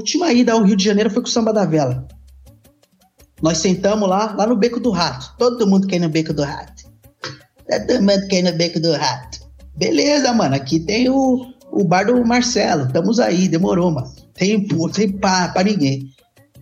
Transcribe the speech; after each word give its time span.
Última 0.00 0.32
ida 0.32 0.54
ao 0.54 0.62
Rio 0.62 0.76
de 0.76 0.82
Janeiro 0.82 1.10
foi 1.10 1.20
com 1.20 1.28
o 1.28 1.30
Samba 1.30 1.52
da 1.52 1.66
Vela. 1.66 2.08
Nós 3.42 3.58
sentamos 3.58 4.08
lá, 4.08 4.34
lá 4.34 4.46
no 4.46 4.56
Beco 4.56 4.80
do 4.80 4.90
Rato. 4.90 5.34
Todo 5.36 5.66
mundo 5.66 5.86
quer 5.86 5.96
ir 5.96 6.00
no 6.00 6.08
Beco 6.08 6.32
do 6.32 6.42
Rato. 6.42 6.84
Todo 7.68 8.00
mundo 8.00 8.26
quer 8.28 8.38
ir 8.38 8.50
no 8.50 8.56
Beco 8.56 8.80
do 8.80 8.92
Rato. 8.92 9.40
Beleza, 9.76 10.32
mano. 10.32 10.54
Aqui 10.54 10.80
tem 10.80 11.10
o, 11.10 11.52
o 11.70 11.84
bar 11.84 12.06
do 12.06 12.24
Marcelo. 12.24 12.86
Estamos 12.86 13.20
aí, 13.20 13.46
demorou, 13.46 13.90
mano. 13.90 14.10
Tem, 14.32 14.66
tem 14.94 15.12
pá 15.12 15.48
pra 15.48 15.64
ninguém. 15.64 16.08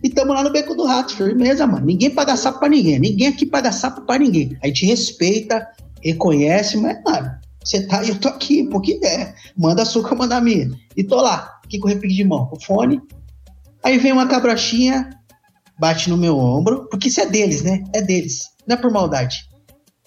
E 0.02 0.08
estamos 0.08 0.34
lá 0.34 0.42
no 0.42 0.50
Beco 0.50 0.74
do 0.74 0.84
Rato, 0.84 1.14
firmeza, 1.14 1.64
mano. 1.64 1.86
Ninguém 1.86 2.10
paga 2.10 2.36
sapo 2.36 2.58
pra 2.58 2.68
ninguém. 2.68 2.98
Ninguém 2.98 3.28
aqui 3.28 3.46
paga 3.46 3.70
sapo 3.70 4.00
pra 4.00 4.18
ninguém. 4.18 4.58
A 4.64 4.66
gente 4.66 4.84
respeita, 4.84 5.64
reconhece, 6.02 6.76
mas, 6.76 7.00
mano, 7.04 7.30
você 7.64 7.86
tá 7.86 8.04
eu 8.04 8.18
tô 8.18 8.26
aqui, 8.26 8.62
um 8.62 8.68
pouquinho 8.68 8.96
ideia. 8.96 9.32
Manda 9.56 9.82
açúcar, 9.82 10.16
manda 10.16 10.36
a 10.36 10.40
minha. 10.40 10.68
E 10.96 11.04
tô 11.04 11.20
lá, 11.20 11.60
aqui 11.64 11.78
com 11.78 11.86
o 11.86 11.88
repique 11.88 12.16
de 12.16 12.24
mão, 12.24 12.50
o 12.52 12.60
fone. 12.60 13.00
Aí 13.82 13.98
vem 13.98 14.12
uma 14.12 14.28
cabrochinha, 14.28 15.10
bate 15.78 16.10
no 16.10 16.16
meu 16.16 16.38
ombro, 16.38 16.88
porque 16.88 17.08
isso 17.08 17.20
é 17.20 17.26
deles, 17.26 17.62
né? 17.62 17.82
É 17.94 18.02
deles, 18.02 18.48
não 18.66 18.76
é 18.76 18.78
por 18.78 18.90
maldade. 18.90 19.48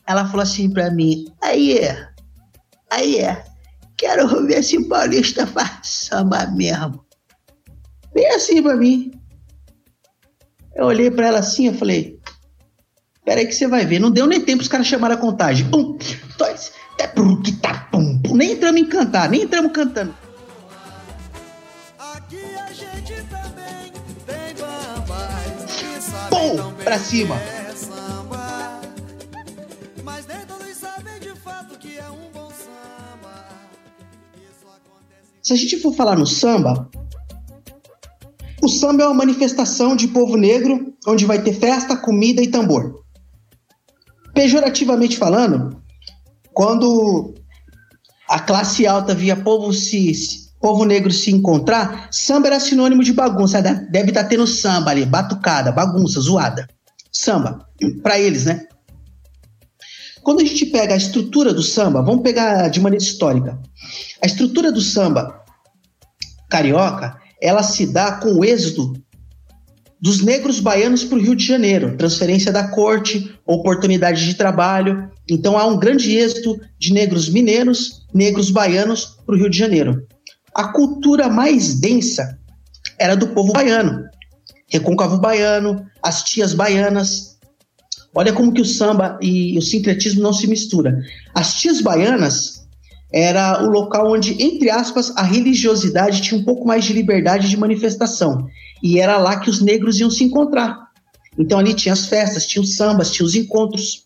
Ela 0.06 0.26
falou 0.26 0.44
assim 0.44 0.70
pra 0.70 0.92
mim: 0.92 1.26
aí 1.42 1.78
é, 1.78 2.08
aí 2.90 3.20
é, 3.20 3.44
quero 3.98 4.46
ver 4.46 4.64
se 4.64 4.88
Paulista 4.88 5.48
faz 5.48 5.72
samba 5.84 6.46
mesmo. 6.48 7.06
Bem 8.14 8.28
assim 8.32 8.62
pra 8.62 8.76
mim. 8.76 9.12
Eu 10.76 10.86
olhei 10.86 11.12
para 11.12 11.28
ela 11.28 11.40
assim, 11.40 11.68
eu 11.68 11.74
falei, 11.74 12.20
peraí 13.26 13.46
que 13.46 13.54
você 13.54 13.68
vai 13.68 13.86
ver. 13.86 14.00
Não 14.00 14.12
deu 14.12 14.26
nem 14.26 14.42
tempo 14.42 14.62
os 14.62 14.68
caras 14.68 14.88
chamaram 14.88 15.16
a 15.16 15.18
contagem. 15.18 15.66
Um, 15.68 15.98
dois, 16.38 16.72
é, 17.00 17.08
que 17.08 17.52
tá, 17.58 17.88
pum, 17.92 18.22
pum. 18.22 18.36
Nem 18.36 18.54
entramos 18.54 18.82
em 18.82 18.86
cantar, 18.86 19.30
nem 19.30 19.44
entramos 19.44 19.72
cantando. 19.72 20.16
Pra 26.84 27.00
cima. 27.00 27.36
Se 35.42 35.54
a 35.54 35.56
gente 35.56 35.80
for 35.80 35.94
falar 35.94 36.18
no 36.18 36.28
samba, 36.28 36.90
o 38.62 38.70
samba 38.70 39.04
é 39.04 39.06
uma 39.08 39.16
manifestação 39.16 39.96
de 39.96 40.08
povo 40.08 40.38
negro, 40.38 40.94
onde 41.08 41.26
vai 41.26 41.42
ter 41.42 41.54
festa, 41.54 41.98
comida 41.98 42.42
e 42.42 42.48
tambor. 42.48 43.04
Pejorativamente 44.34 45.18
falando, 45.18 45.82
quando 46.54 47.34
a 48.30 48.40
classe 48.40 48.86
alta 48.86 49.16
via 49.16 49.36
povo, 49.36 49.74
se, 49.74 50.14
povo 50.62 50.86
negro 50.86 51.12
se 51.12 51.32
encontrar, 51.32 52.08
samba 52.12 52.48
era 52.48 52.60
sinônimo 52.60 53.04
de 53.04 53.12
bagunça. 53.12 53.62
Deve 53.62 54.10
estar 54.10 54.24
tá 54.24 54.30
tendo 54.30 54.46
samba 54.46 54.92
ali, 54.92 55.06
batucada, 55.06 55.72
bagunça, 55.72 56.22
zoada. 56.22 56.68
Samba, 57.12 57.68
para 58.02 58.20
eles, 58.20 58.46
né? 58.46 58.68
Quando 60.24 60.42
a 60.42 60.46
gente 60.46 60.68
pega 60.68 60.94
a 60.94 60.98
estrutura 60.98 61.54
do 61.54 61.64
samba, 61.64 62.02
vamos 62.02 62.22
pegar 62.22 62.70
de 62.70 62.80
maneira 62.80 63.04
histórica. 63.04 63.60
A 64.22 64.26
estrutura 64.26 64.72
do 64.72 64.82
samba 64.82 65.44
carioca, 66.50 67.18
ela 67.42 67.64
se 67.64 67.88
dá 67.88 68.14
com 68.14 68.34
o 68.34 68.46
êxodo 68.46 68.94
dos 70.00 70.22
negros 70.22 70.60
baianos 70.60 71.04
para 71.04 71.18
o 71.18 71.22
Rio 71.22 71.36
de 71.36 71.46
Janeiro, 71.46 71.96
transferência 71.96 72.52
da 72.52 72.68
corte, 72.68 73.34
oportunidade 73.46 74.26
de 74.26 74.34
trabalho. 74.34 75.10
Então 75.30 75.58
há 75.58 75.66
um 75.66 75.78
grande 75.78 76.16
êxito 76.16 76.60
de 76.78 76.92
negros 76.92 77.30
mineiros, 77.30 78.06
negros 78.14 78.50
baianos 78.50 79.18
para 79.26 79.36
o 79.36 79.38
Rio 79.38 79.50
de 79.50 79.58
Janeiro. 79.58 80.06
A 80.54 80.70
cultura 80.72 81.30
mais 81.30 81.80
densa 81.80 82.38
era 83.00 83.16
do 83.16 83.28
povo 83.28 83.54
baiano, 83.54 84.04
recôncavo 84.72 85.20
baiano, 85.20 85.86
as 86.02 86.24
tias 86.24 86.54
baianas. 86.54 87.38
Olha 88.16 88.34
como 88.34 88.54
que 88.54 88.62
o 88.62 88.66
samba 88.66 89.20
e 89.22 89.58
o 89.58 89.62
sincretismo 89.62 90.22
não 90.22 90.34
se 90.34 90.48
misturam. 90.48 90.98
As 91.36 91.56
tias 91.56 91.82
baianas 91.82 92.68
era 93.14 93.64
o 93.64 93.70
local 93.70 94.12
onde, 94.12 94.42
entre 94.42 94.70
aspas, 94.70 95.16
a 95.18 95.24
religiosidade 95.24 96.22
tinha 96.22 96.40
um 96.40 96.44
pouco 96.44 96.66
mais 96.66 96.86
de 96.86 96.94
liberdade 96.94 97.50
de 97.50 97.58
manifestação. 97.58 98.48
E 98.82 99.00
era 99.00 99.18
lá 99.18 99.40
que 99.40 99.50
os 99.50 99.62
negros 99.62 100.00
iam 100.00 100.10
se 100.10 100.24
encontrar. 100.24 100.78
Então 101.38 101.60
ali 101.60 101.74
tinha 101.74 101.94
as 101.94 102.06
festas, 102.06 102.46
tinha 102.46 102.62
os 102.62 102.76
sambas, 102.76 103.12
tinha 103.12 103.26
os 103.26 103.36
encontros. 103.36 104.04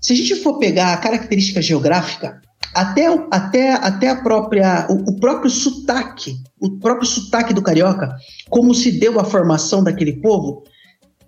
Se 0.00 0.12
a 0.12 0.16
gente 0.16 0.36
for 0.36 0.58
pegar 0.58 0.92
a 0.92 0.96
característica 0.98 1.60
geográfica, 1.60 2.40
até, 2.74 3.06
até, 3.30 3.72
até 3.72 4.08
a 4.10 4.16
própria, 4.16 4.86
o, 4.88 5.10
o 5.10 5.16
próprio 5.20 5.50
sotaque, 5.50 6.36
o 6.60 6.78
próprio 6.78 7.06
sotaque 7.06 7.54
do 7.54 7.62
carioca, 7.62 8.14
como 8.48 8.74
se 8.74 8.92
deu 8.92 9.18
a 9.18 9.24
formação 9.24 9.82
daquele 9.82 10.14
povo, 10.20 10.64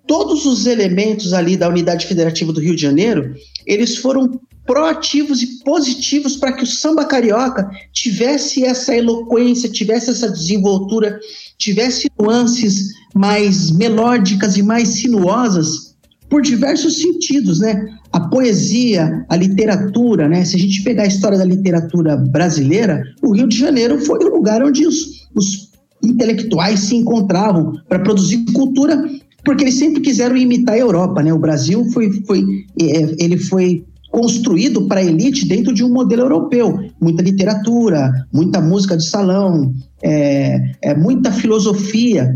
todos 0.07 0.45
os 0.45 0.65
elementos 0.65 1.33
ali 1.33 1.55
da 1.55 1.69
Unidade 1.69 2.05
Federativa 2.05 2.51
do 2.51 2.59
Rio 2.59 2.75
de 2.75 2.81
Janeiro, 2.81 3.33
eles 3.65 3.97
foram 3.97 4.39
proativos 4.65 5.41
e 5.41 5.63
positivos 5.63 6.35
para 6.37 6.53
que 6.53 6.63
o 6.63 6.67
samba 6.67 7.05
carioca 7.05 7.69
tivesse 7.91 8.63
essa 8.63 8.95
eloquência, 8.95 9.69
tivesse 9.69 10.11
essa 10.11 10.29
desenvoltura, 10.29 11.19
tivesse 11.57 12.09
nuances 12.19 12.89
mais 13.13 13.71
melódicas 13.71 14.57
e 14.57 14.63
mais 14.63 14.89
sinuosas 14.89 15.95
por 16.29 16.41
diversos 16.41 17.01
sentidos, 17.01 17.59
né? 17.59 17.85
A 18.11 18.19
poesia, 18.19 19.25
a 19.29 19.35
literatura, 19.35 20.27
né? 20.27 20.43
Se 20.43 20.55
a 20.55 20.59
gente 20.59 20.83
pegar 20.83 21.03
a 21.03 21.07
história 21.07 21.37
da 21.37 21.45
literatura 21.45 22.17
brasileira, 22.17 23.01
o 23.21 23.33
Rio 23.33 23.47
de 23.47 23.57
Janeiro 23.57 23.99
foi 24.05 24.19
o 24.19 24.35
lugar 24.35 24.61
onde 24.63 24.85
os, 24.85 25.27
os 25.33 25.71
intelectuais 26.03 26.79
se 26.81 26.95
encontravam 26.95 27.73
para 27.87 27.99
produzir 27.99 28.43
cultura 28.53 29.01
porque 29.43 29.63
eles 29.63 29.75
sempre 29.75 30.01
quiseram 30.01 30.37
imitar 30.37 30.75
a 30.75 30.79
Europa, 30.79 31.23
né? 31.23 31.33
O 31.33 31.39
Brasil 31.39 31.85
foi, 31.91 32.11
foi 32.25 32.43
é, 32.79 33.15
ele 33.23 33.37
foi 33.37 33.83
construído 34.11 34.87
para 34.87 34.99
a 34.99 35.03
elite 35.03 35.47
dentro 35.47 35.73
de 35.73 35.83
um 35.83 35.91
modelo 35.91 36.23
europeu. 36.23 36.77
Muita 36.99 37.23
literatura, 37.23 38.11
muita 38.31 38.61
música 38.61 38.97
de 38.97 39.05
salão, 39.05 39.73
é, 40.03 40.73
é, 40.81 40.95
muita 40.95 41.31
filosofia. 41.31 42.35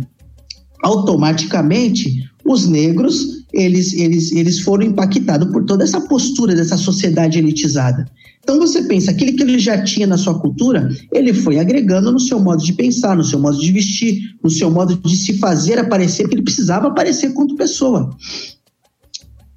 Automaticamente, 0.82 2.24
os 2.46 2.68
negros 2.68 3.45
eles, 3.56 3.94
eles, 3.94 4.32
eles 4.34 4.60
foram 4.60 4.84
impactados 4.84 5.50
por 5.52 5.64
toda 5.64 5.84
essa 5.84 6.02
postura 6.02 6.54
dessa 6.54 6.78
sociedade 6.78 7.40
elitizada. 7.40 8.06
Então 8.44 8.60
você 8.60 8.84
pensa, 8.84 9.10
aquele 9.10 9.34
que 9.34 9.42
ele 9.42 9.58
já 9.58 9.82
tinha 9.82 10.06
na 10.06 10.18
sua 10.18 10.38
cultura, 10.38 10.88
ele 11.12 11.34
foi 11.34 11.58
agregando 11.58 12.12
no 12.12 12.20
seu 12.20 12.40
modo 12.40 12.62
de 12.64 12.74
pensar, 12.74 13.16
no 13.16 13.24
seu 13.24 13.40
modo 13.40 13.58
de 13.60 13.72
vestir, 13.72 14.20
no 14.44 14.50
seu 14.52 14.70
modo 14.70 14.96
de 14.96 15.18
se 15.18 15.40
fazer 15.40 15.80
aparecer, 15.80 16.24
porque 16.24 16.36
ele 16.36 16.44
precisava 16.44 16.88
aparecer 16.88 17.34
quanto 17.34 17.56
pessoa. 17.56 18.16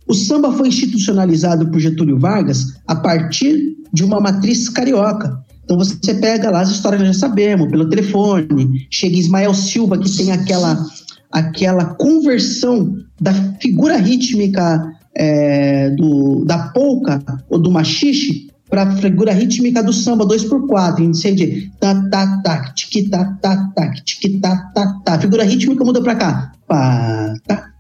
O 0.07 0.15
samba 0.15 0.51
foi 0.53 0.69
institucionalizado 0.69 1.69
por 1.69 1.79
Getúlio 1.79 2.19
Vargas 2.19 2.79
a 2.87 2.97
partir 2.97 3.77
de 3.93 4.03
uma 4.03 4.21
matriz 4.21 4.69
carioca. 4.71 5.39
Então 5.65 5.77
você 5.77 6.15
pega 6.15 6.51
lá 6.51 6.63
as 6.63 6.71
histórias 6.71 7.03
que 7.03 7.09
já 7.09 7.13
sabemos, 7.13 7.69
pelo 7.69 7.91
telefone, 7.91 8.87
chega 8.91 9.19
Ismael 9.19 9.53
Silva, 9.53 9.99
que 9.99 10.17
tem 10.17 10.33
aquela, 10.33 10.83
aquela 11.31 11.85
conversão 11.95 12.95
da 13.21 13.33
figura 13.61 13.97
rítmica 13.97 14.93
é, 15.15 15.91
do, 15.91 16.45
da 16.45 16.69
polca 16.69 17.23
ou 17.49 17.59
do 17.59 17.71
machixe 17.71 18.49
para 18.69 18.83
a 18.83 18.97
figura 18.97 19.33
rítmica 19.33 19.83
do 19.83 19.93
samba 19.93 20.27
2x4, 20.27 21.01
em 21.01 21.35
de 21.35 21.71
tá, 21.81 21.95
tá, 22.11 22.43
tá, 22.43 22.73
tic, 22.75 23.09
tá, 23.11 23.25
tá, 23.41 23.73
tá, 23.75 23.93
tic, 24.05 24.41
tá, 24.41 24.57
tá, 24.75 25.01
tá. 25.05 25.15
A 25.15 25.21
figura 25.21 25.45
rítmica 25.45 25.85
muda 25.85 26.03
para 26.03 26.15
cá. 26.15 26.53
Pá, 26.67 27.35
tá, 27.47 27.71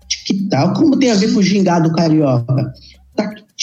tal? 0.49 0.73
Como 0.73 0.99
tem 0.99 1.11
a 1.11 1.15
ver 1.15 1.33
com 1.33 1.41
o 1.41 1.43
gingado 1.43 1.93
carioca? 1.93 2.73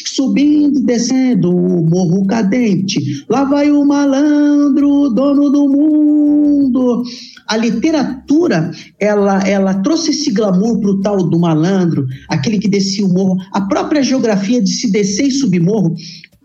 Subindo 0.06 0.79
e 0.79 0.83
descendo 0.83 1.56
o 1.56 1.88
morro 1.88 2.25
cadente. 2.25 3.25
Lá 3.29 3.44
vai 3.44 3.72
o 3.72 3.85
malandro, 3.85 5.09
dono 5.09 5.50
do 5.50 5.69
mundo. 5.69 7.03
A 7.47 7.56
literatura, 7.56 8.72
ela, 8.99 9.40
ela 9.47 9.75
trouxe 9.75 10.09
esse 10.11 10.31
glamour 10.31 10.79
pro 10.79 10.99
tal 11.02 11.29
do 11.29 11.40
malandro, 11.40 12.05
aquele 12.29 12.59
que 12.59 12.67
descia 12.67 13.05
o 13.05 13.14
morro. 13.14 13.37
A 13.53 13.61
própria 13.61 14.02
geografia 14.02 14.61
de 14.61 14.69
se 14.69 14.91
descer 14.91 15.28
e 15.28 15.31
subir 15.31 15.61
morro, 15.61 15.96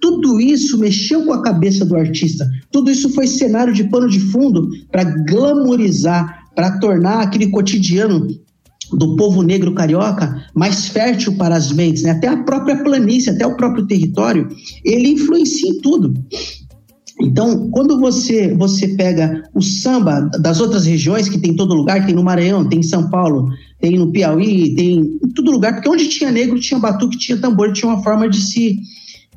tudo 0.01 0.41
isso 0.41 0.79
mexeu 0.79 1.25
com 1.25 1.33
a 1.33 1.43
cabeça 1.43 1.85
do 1.85 1.97
artista. 1.97 2.49
Tudo 2.71 2.91
isso 2.91 3.11
foi 3.11 3.27
cenário 3.27 3.73
de 3.73 3.85
pano 3.85 4.09
de 4.09 4.19
fundo 4.19 4.69
para 4.91 5.05
glamorizar, 5.05 6.47
para 6.55 6.79
tornar 6.79 7.21
aquele 7.21 7.49
cotidiano 7.49 8.27
do 8.93 9.17
povo 9.17 9.43
negro 9.43 9.73
carioca 9.75 10.45
mais 10.55 10.89
fértil 10.89 11.37
para 11.37 11.57
as 11.57 11.73
mentes, 11.73 12.03
né? 12.03 12.11
até 12.11 12.29
a 12.29 12.37
própria 12.39 12.83
planície, 12.83 13.31
até 13.31 13.47
o 13.47 13.57
próprio 13.57 13.87
território, 13.87 14.49
ele 14.85 15.11
influencia 15.11 15.71
em 15.71 15.79
tudo. 15.81 16.15
Então, 17.21 17.71
quando 17.71 18.01
você 18.01 18.55
você 18.55 18.89
pega 18.89 19.43
o 19.55 19.61
samba 19.61 20.23
das 20.41 20.61
outras 20.61 20.87
regiões, 20.87 21.29
que 21.29 21.39
tem 21.39 21.53
em 21.53 21.57
todo 21.57 21.75
lugar, 21.75 22.07
tem 22.07 22.15
no 22.15 22.23
Maranhão, 22.23 22.67
tem 22.67 22.81
em 22.81 22.83
São 22.83 23.11
Paulo, 23.11 23.51
tem 23.79 23.99
no 23.99 24.11
Piauí, 24.11 24.75
tem 24.75 25.01
em 25.01 25.29
todo 25.35 25.51
lugar, 25.51 25.75
porque 25.75 25.89
onde 25.89 26.09
tinha 26.09 26.31
negro, 26.31 26.59
tinha 26.59 26.81
batuque, 26.81 27.19
tinha 27.19 27.37
tambor, 27.37 27.73
tinha 27.73 27.93
uma 27.93 28.03
forma 28.03 28.29
de 28.29 28.41
se, 28.41 28.79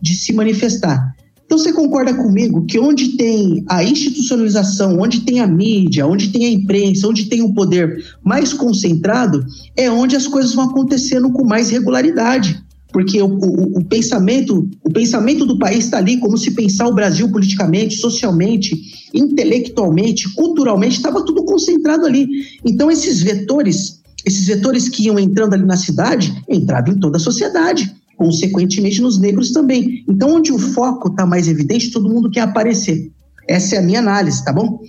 de 0.01 0.15
se 0.15 0.31
manifestar. 0.31 1.13
Então 1.53 1.63
você 1.63 1.71
concorda 1.71 2.15
comigo 2.15 2.65
que 2.65 2.79
onde 2.79 3.09
tem 3.09 3.63
a 3.69 3.83
institucionalização, 3.83 4.99
onde 4.99 5.19
tem 5.19 5.39
a 5.39 5.45
mídia, 5.45 6.07
onde 6.07 6.29
tem 6.29 6.47
a 6.47 6.49
imprensa, 6.49 7.07
onde 7.07 7.25
tem 7.25 7.43
o 7.43 7.53
poder 7.53 8.03
mais 8.23 8.53
concentrado, 8.53 9.45
é 9.77 9.87
onde 9.87 10.15
as 10.15 10.25
coisas 10.25 10.55
vão 10.55 10.65
acontecendo 10.65 11.31
com 11.31 11.45
mais 11.45 11.69
regularidade. 11.69 12.59
Porque 12.91 13.21
o, 13.21 13.27
o, 13.27 13.77
o 13.77 13.85
pensamento, 13.85 14.67
o 14.83 14.91
pensamento 14.91 15.45
do 15.45 15.59
país 15.59 15.85
está 15.85 15.99
ali, 15.99 16.17
como 16.17 16.39
se 16.39 16.49
pensar 16.55 16.87
o 16.87 16.95
Brasil 16.95 17.29
politicamente, 17.29 17.97
socialmente, 17.97 18.75
intelectualmente, 19.13 20.33
culturalmente, 20.33 20.95
estava 20.95 21.23
tudo 21.23 21.45
concentrado 21.45 22.07
ali. 22.07 22.27
Então 22.65 22.89
esses 22.89 23.21
vetores, 23.21 24.01
esses 24.25 24.47
vetores 24.47 24.89
que 24.89 25.05
iam 25.05 25.19
entrando 25.19 25.53
ali 25.53 25.67
na 25.67 25.77
cidade, 25.77 26.33
entravam 26.49 26.95
em 26.95 26.99
toda 26.99 27.17
a 27.17 27.19
sociedade 27.19 27.93
consequentemente 28.17 29.01
nos 29.01 29.19
negros 29.19 29.51
também. 29.51 30.03
Então, 30.07 30.35
onde 30.35 30.51
o 30.51 30.59
foco 30.59 31.09
está 31.09 31.25
mais 31.25 31.47
evidente, 31.47 31.91
todo 31.91 32.09
mundo 32.09 32.29
quer 32.29 32.41
aparecer. 32.41 33.11
Essa 33.47 33.75
é 33.75 33.79
a 33.79 33.81
minha 33.81 33.99
análise, 33.99 34.43
tá 34.43 34.53
bom? 34.53 34.79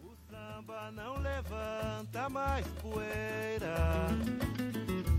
O 0.00 0.10
samba 0.30 0.92
não 0.94 1.14
levanta 1.22 2.28
mais 2.28 2.64
poeira. 2.82 4.08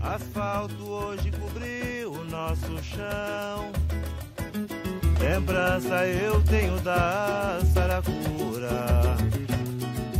Asfalto 0.00 0.82
hoje 0.84 1.30
cobriu 1.32 2.12
o 2.12 2.24
nosso 2.24 2.82
chão. 2.82 3.70
Lembrança 5.20 6.06
eu 6.06 6.42
tenho 6.44 6.80
da 6.80 7.60
Saracura. 7.74 9.16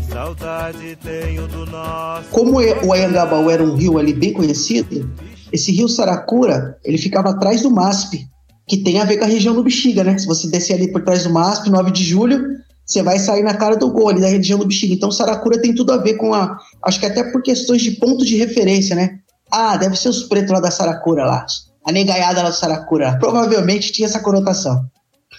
Saudade 0.06 0.96
tenho 0.96 1.46
do 1.48 1.64
nosso. 1.66 2.28
Como 2.30 2.58
o 2.60 2.92
Anhangabaú 2.92 3.48
era 3.48 3.62
um 3.62 3.76
rio 3.76 3.96
ali 3.96 4.12
bem 4.12 4.32
conhecido, 4.32 5.10
esse 5.52 5.72
rio 5.72 5.88
Saracura, 5.88 6.78
ele 6.84 6.98
ficava 6.98 7.30
atrás 7.30 7.62
do 7.62 7.70
MASP, 7.70 8.26
que 8.66 8.78
tem 8.78 9.00
a 9.00 9.04
ver 9.04 9.16
com 9.16 9.24
a 9.24 9.28
região 9.28 9.54
do 9.54 9.62
Bexiga, 9.62 10.04
né? 10.04 10.16
Se 10.16 10.26
você 10.26 10.48
descer 10.48 10.74
ali 10.74 10.92
por 10.92 11.02
trás 11.02 11.24
do 11.24 11.30
MASP, 11.30 11.68
9 11.70 11.90
de 11.90 12.04
julho, 12.04 12.40
você 12.86 13.02
vai 13.02 13.18
sair 13.18 13.42
na 13.42 13.54
cara 13.54 13.76
do 13.76 13.90
gol 13.90 14.08
ali 14.08 14.20
da 14.20 14.28
região 14.28 14.58
do 14.58 14.66
Bexiga. 14.66 14.94
Então, 14.94 15.10
Saracura 15.10 15.60
tem 15.60 15.74
tudo 15.74 15.92
a 15.92 15.96
ver 15.96 16.14
com 16.14 16.34
a. 16.34 16.56
Acho 16.84 17.00
que 17.00 17.06
até 17.06 17.24
por 17.24 17.42
questões 17.42 17.82
de 17.82 17.92
ponto 17.92 18.24
de 18.24 18.36
referência, 18.36 18.94
né? 18.94 19.18
Ah, 19.50 19.76
deve 19.76 19.96
ser 19.96 20.08
os 20.08 20.24
pretos 20.24 20.52
lá 20.52 20.60
da 20.60 20.70
Saracura 20.70 21.24
lá. 21.24 21.44
A 21.86 21.92
negaiada 21.92 22.42
lá 22.42 22.50
do 22.50 22.56
Saracura. 22.56 23.16
Provavelmente 23.18 23.92
tinha 23.92 24.06
essa 24.06 24.20
conotação. 24.20 24.84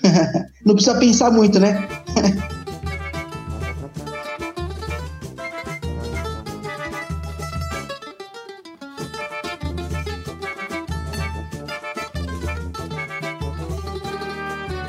Não 0.65 0.75
precisa 0.75 0.97
pensar 0.97 1.31
muito, 1.31 1.59
né? 1.59 1.87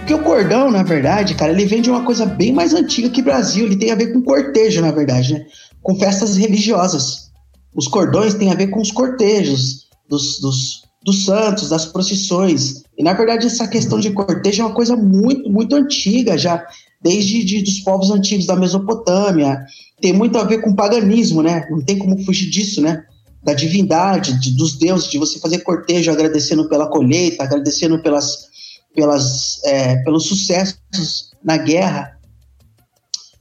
Porque 0.03 0.15
o 0.15 0.23
cordão, 0.25 0.69
na 0.69 0.83
verdade, 0.83 1.37
cara, 1.37 1.53
ele 1.53 1.65
vem 1.65 1.81
de 1.81 1.89
uma 1.89 2.05
coisa 2.05 2.27
bem 2.27 2.53
mais 2.53 2.75
antiga 2.75 3.09
que 3.09 3.23
Brasil. 3.23 3.67
Ele 3.67 3.77
tem 3.77 3.93
a 3.93 3.95
ver 3.95 4.13
com 4.13 4.21
cortejo, 4.21 4.81
na 4.81 4.91
verdade, 4.91 5.33
né? 5.33 5.47
Com 5.81 5.95
festas 5.95 6.37
religiosas. 6.37 7.31
Os 7.73 7.87
cordões 7.87 8.35
têm 8.35 8.51
a 8.51 8.57
ver 8.57 8.67
com 8.67 8.81
os 8.81 8.91
cortejos 8.91 9.87
dos, 10.11 10.41
dos, 10.41 10.83
dos 11.05 11.25
santos, 11.25 11.69
das 11.69 11.87
procissões. 11.87 12.83
E, 12.99 13.05
na 13.05 13.13
verdade, 13.13 13.47
essa 13.47 13.69
questão 13.69 14.01
de 14.01 14.11
cortejo 14.11 14.63
é 14.63 14.67
uma 14.67 14.75
coisa 14.75 14.97
muito, 14.97 15.49
muito 15.49 15.77
antiga 15.77 16.37
já, 16.37 16.67
desde 17.01 17.45
de, 17.45 17.63
dos 17.63 17.79
povos 17.79 18.11
antigos 18.11 18.47
da 18.47 18.57
Mesopotâmia. 18.57 19.65
Tem 20.01 20.13
muito 20.13 20.37
a 20.37 20.43
ver 20.43 20.63
com 20.63 20.75
paganismo, 20.75 21.45
né? 21.45 21.65
Não 21.71 21.81
tem 21.81 21.97
como 21.97 22.19
fugir 22.25 22.51
disso, 22.51 22.83
né? 22.83 23.05
Da 23.41 23.55
divindade, 23.55 24.41
de, 24.41 24.51
dos 24.57 24.77
deuses, 24.77 25.09
de 25.09 25.17
você 25.17 25.39
fazer 25.39 25.61
cortejo 25.61 26.11
agradecendo 26.11 26.69
pela 26.69 26.89
colheita, 26.89 27.45
agradecendo 27.45 28.03
pelas 28.03 28.51
pelas, 28.95 29.63
é, 29.65 29.97
pelos 30.05 30.27
sucessos 30.27 31.31
na 31.43 31.57
guerra, 31.57 32.19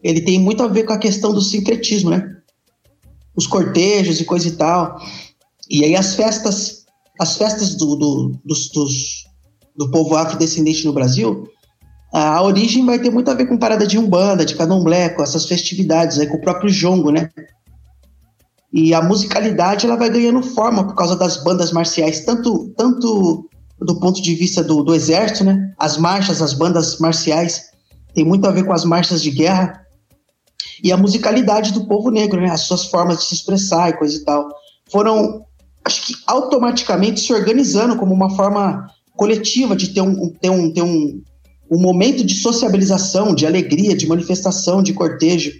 ele 0.04 0.22
tem 0.22 0.40
muito 0.40 0.64
a 0.64 0.68
ver 0.68 0.84
com 0.84 0.94
a 0.94 0.98
questão 0.98 1.34
do 1.34 1.42
sincretismo, 1.42 2.10
né? 2.10 2.38
Os 3.36 3.48
cortejos 3.48 4.20
e 4.20 4.26
coisa 4.26 4.48
e 4.48 4.52
tal. 4.52 4.98
E 5.70 5.86
aí 5.86 5.96
as 5.96 6.16
festas, 6.16 6.86
as 7.20 7.38
festas 7.38 7.76
do, 7.76 7.96
do, 7.96 8.40
dos, 8.44 8.70
dos, 8.72 9.26
do 9.76 9.90
povo 9.92 10.16
afrodescendente 10.16 10.86
no 10.86 10.94
Brasil, 10.94 11.48
a 12.14 12.42
origem 12.42 12.86
vai 12.86 13.00
ter 13.00 13.10
muito 13.10 13.32
a 13.32 13.34
ver 13.34 13.46
com 13.46 13.58
parada 13.58 13.88
de 13.88 13.98
umbanda, 13.98 14.46
de 14.46 14.56
candomblé, 14.56 15.10
com 15.10 15.24
essas 15.24 15.46
festividades 15.46 16.20
aí, 16.20 16.28
com 16.28 16.38
o 16.38 16.42
próprio 16.42 16.70
jongo, 16.70 17.12
né? 17.12 17.30
E 18.74 18.94
a 18.94 19.02
musicalidade 19.02 19.86
ela 19.86 19.96
vai 19.96 20.10
ganhando 20.10 20.42
forma 20.42 20.86
por 20.86 20.96
causa 20.96 21.16
das 21.16 21.42
bandas 21.44 21.72
marciais, 21.72 22.26
tanto, 22.26 22.70
tanto 22.78 23.50
do 23.82 24.00
ponto 24.00 24.22
de 24.22 24.36
vista 24.36 24.64
do, 24.64 24.84
do 24.84 24.94
exército, 24.94 25.44
né? 25.44 25.74
As 25.78 25.98
marchas, 25.98 26.42
as 26.42 26.54
bandas 26.54 27.00
marciais, 27.00 27.72
tem 28.14 28.24
muito 28.24 28.48
a 28.48 28.52
ver 28.52 28.64
com 28.64 28.74
as 28.74 28.86
marchas 28.86 29.22
de 29.22 29.32
guerra 29.32 29.82
e 30.84 30.92
a 30.92 30.98
musicalidade 30.98 31.74
do 31.74 31.88
povo 31.88 32.12
negro, 32.12 32.40
né? 32.40 32.52
As 32.52 32.62
suas 32.62 32.86
formas 32.86 33.18
de 33.20 33.26
se 33.26 33.34
expressar 33.34 33.90
e 33.90 33.98
coisa 33.98 34.16
e 34.16 34.24
tal. 34.24 34.48
Foram, 34.92 35.44
acho 35.84 36.06
que 36.06 36.14
automaticamente 36.28 37.22
se 37.22 37.34
organizando 37.34 37.96
como 37.96 38.14
uma 38.14 38.30
forma 38.36 38.88
coletiva 39.16 39.76
de 39.76 39.90
ter 39.90 40.02
um, 40.02 40.30
ter 40.30 40.50
um, 40.50 40.72
ter 40.72 40.84
um, 40.84 41.22
um 41.72 41.80
momento 41.80 42.24
de 42.24 42.36
sociabilização, 42.36 43.34
de 43.34 43.48
alegria, 43.48 43.96
de 43.96 44.08
manifestação, 44.08 44.84
de 44.84 44.94
cortejo. 44.94 45.52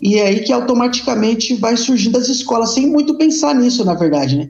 E 0.00 0.16
é 0.16 0.26
aí 0.26 0.40
que 0.40 0.52
automaticamente 0.52 1.54
vai 1.54 1.76
surgindo 1.76 2.18
as 2.18 2.28
escolas, 2.28 2.70
sem 2.70 2.88
muito 2.88 3.16
pensar 3.16 3.54
nisso, 3.54 3.84
na 3.84 3.94
verdade, 3.94 4.36
né? 4.36 4.48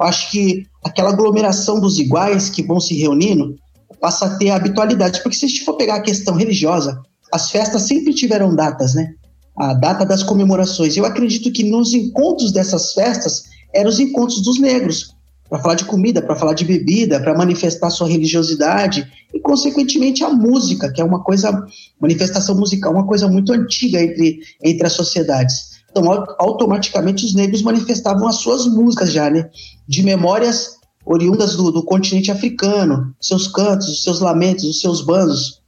Acho 0.00 0.30
que 0.30 0.66
aquela 0.84 1.10
aglomeração 1.10 1.80
dos 1.80 1.98
iguais 1.98 2.50
que 2.50 2.62
vão 2.62 2.78
se 2.78 2.94
reunindo 2.94 3.56
passa 4.00 4.26
a 4.26 4.36
ter 4.36 4.50
habitualidade. 4.50 5.22
Porque 5.22 5.36
se 5.36 5.46
a 5.46 5.48
gente 5.48 5.64
for 5.64 5.74
pegar 5.74 5.96
a 5.96 6.02
questão 6.02 6.34
religiosa, 6.34 7.00
as 7.32 7.50
festas 7.50 7.82
sempre 7.82 8.14
tiveram 8.14 8.54
datas, 8.54 8.94
né? 8.94 9.14
A 9.56 9.72
data 9.74 10.04
das 10.04 10.22
comemorações. 10.22 10.96
Eu 10.96 11.06
acredito 11.06 11.50
que 11.50 11.64
nos 11.64 11.94
encontros 11.94 12.52
dessas 12.52 12.92
festas 12.92 13.44
eram 13.74 13.88
os 13.88 13.98
encontros 13.98 14.42
dos 14.42 14.60
negros, 14.60 15.16
para 15.48 15.60
falar 15.60 15.74
de 15.74 15.84
comida, 15.84 16.20
para 16.20 16.36
falar 16.36 16.54
de 16.54 16.64
bebida, 16.64 17.20
para 17.20 17.36
manifestar 17.36 17.90
sua 17.90 18.08
religiosidade 18.08 19.06
e, 19.32 19.40
consequentemente, 19.40 20.24
a 20.24 20.30
música, 20.30 20.90
que 20.92 21.00
é 21.00 21.04
uma 21.04 21.22
coisa, 21.22 21.64
manifestação 22.00 22.56
musical, 22.56 22.92
uma 22.92 23.06
coisa 23.06 23.28
muito 23.28 23.52
antiga 23.52 24.02
entre, 24.02 24.40
entre 24.62 24.86
as 24.86 24.92
sociedades. 24.92 25.75
Então, 25.96 26.12
automaticamente, 26.38 27.24
os 27.24 27.34
negros 27.34 27.62
manifestavam 27.62 28.28
as 28.28 28.36
suas 28.36 28.66
músicas 28.66 29.10
já, 29.10 29.30
né? 29.30 29.48
De 29.88 30.02
memórias 30.02 30.76
oriundas 31.06 31.56
do, 31.56 31.72
do 31.72 31.82
continente 31.82 32.30
africano, 32.30 33.14
seus 33.18 33.48
cantos, 33.48 33.88
os 33.88 34.02
seus 34.02 34.20
lamentos, 34.20 34.64
os 34.64 34.78
seus 34.78 35.00
bandos. 35.00 35.62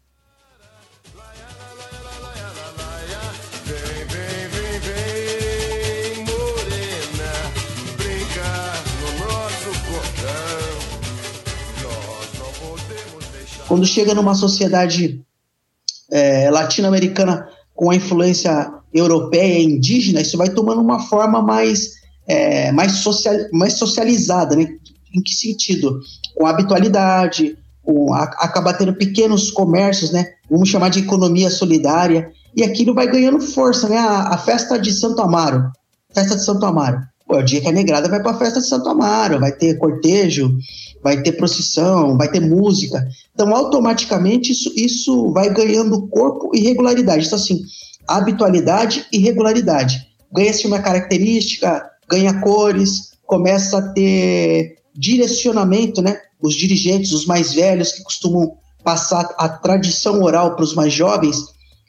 Quando 13.67 13.87
chega 13.87 14.15
numa 14.15 14.35
sociedade 14.35 15.25
é, 16.11 16.51
latino-americana 16.51 17.49
com 17.75 17.91
a 17.91 17.97
influência 17.97 18.78
europeia 18.93 19.63
indígena, 19.63 20.21
isso 20.21 20.37
vai 20.37 20.49
tomando 20.49 20.81
uma 20.81 21.01
forma 21.01 21.43
mais, 21.43 21.93
é, 22.27 22.73
mais, 22.73 22.93
social, 22.93 23.35
mais 23.53 23.75
socializada, 23.75 24.57
né? 24.57 24.69
Em 25.15 25.23
que 25.23 25.35
sentido? 25.35 26.01
Com 26.37 26.47
habitualidade, 26.47 27.57
com, 27.83 28.13
a, 28.13 28.23
acaba 28.23 28.75
tendo 28.75 28.95
pequenos 28.95 29.51
comércios, 29.51 30.11
né? 30.11 30.27
Vamos 30.51 30.69
chamar 30.69 30.91
de 30.91 31.01
economia 31.01 31.51
solidária, 31.51 32.31
e 32.57 32.63
aquilo 32.63 32.95
vai 32.95 33.11
ganhando 33.11 33.41
força, 33.41 33.89
né? 33.89 33.99
A, 33.99 34.35
a 34.35 34.39
festa 34.39 34.79
de 34.79 34.93
Santo 34.93 35.21
Amaro, 35.21 35.71
festa 36.13 36.37
de 36.37 36.45
Santo 36.45 36.65
Amaro. 36.65 37.01
Pô, 37.27 37.37
o 37.37 37.43
dia 37.43 37.61
que 37.61 37.69
a 37.69 37.73
negrada 37.73 38.09
vai 38.09 38.23
para 38.23 38.31
a 38.31 38.39
festa 38.39 38.59
de 38.59 38.67
Santo 38.67 38.89
Amaro, 38.89 39.39
vai 39.39 39.53
ter 39.53 39.77
cortejo, 39.77 40.57
vai 41.03 41.21
ter 41.23 41.33
procissão, 41.33 42.17
vai 42.17 42.31
ter 42.31 42.41
música. 42.41 43.07
Então, 43.35 43.55
automaticamente, 43.55 44.53
isso, 44.53 44.73
isso 44.75 45.31
vai 45.31 45.53
ganhando 45.53 46.09
corpo 46.09 46.51
e 46.55 46.61
regularidade. 46.61 47.27
Então, 47.27 47.39
assim, 47.39 47.61
habitualidade 48.09 49.07
e 49.13 49.19
regularidade. 49.19 50.09
Ganha-se 50.33 50.67
uma 50.67 50.81
característica, 50.81 51.89
ganha 52.09 52.41
cores, 52.41 53.13
começa 53.27 53.79
a 53.79 53.93
ter 53.93 54.77
direcionamento, 54.95 56.01
né? 56.01 56.19
Os 56.41 56.55
dirigentes, 56.55 57.13
os 57.13 57.27
mais 57.27 57.53
velhos, 57.53 57.93
que 57.93 58.03
costumam 58.03 58.57
passar 58.83 59.35
a 59.37 59.49
tradição 59.49 60.23
oral 60.23 60.55
para 60.55 60.65
os 60.65 60.75
mais 60.75 60.93
jovens, 60.93 61.37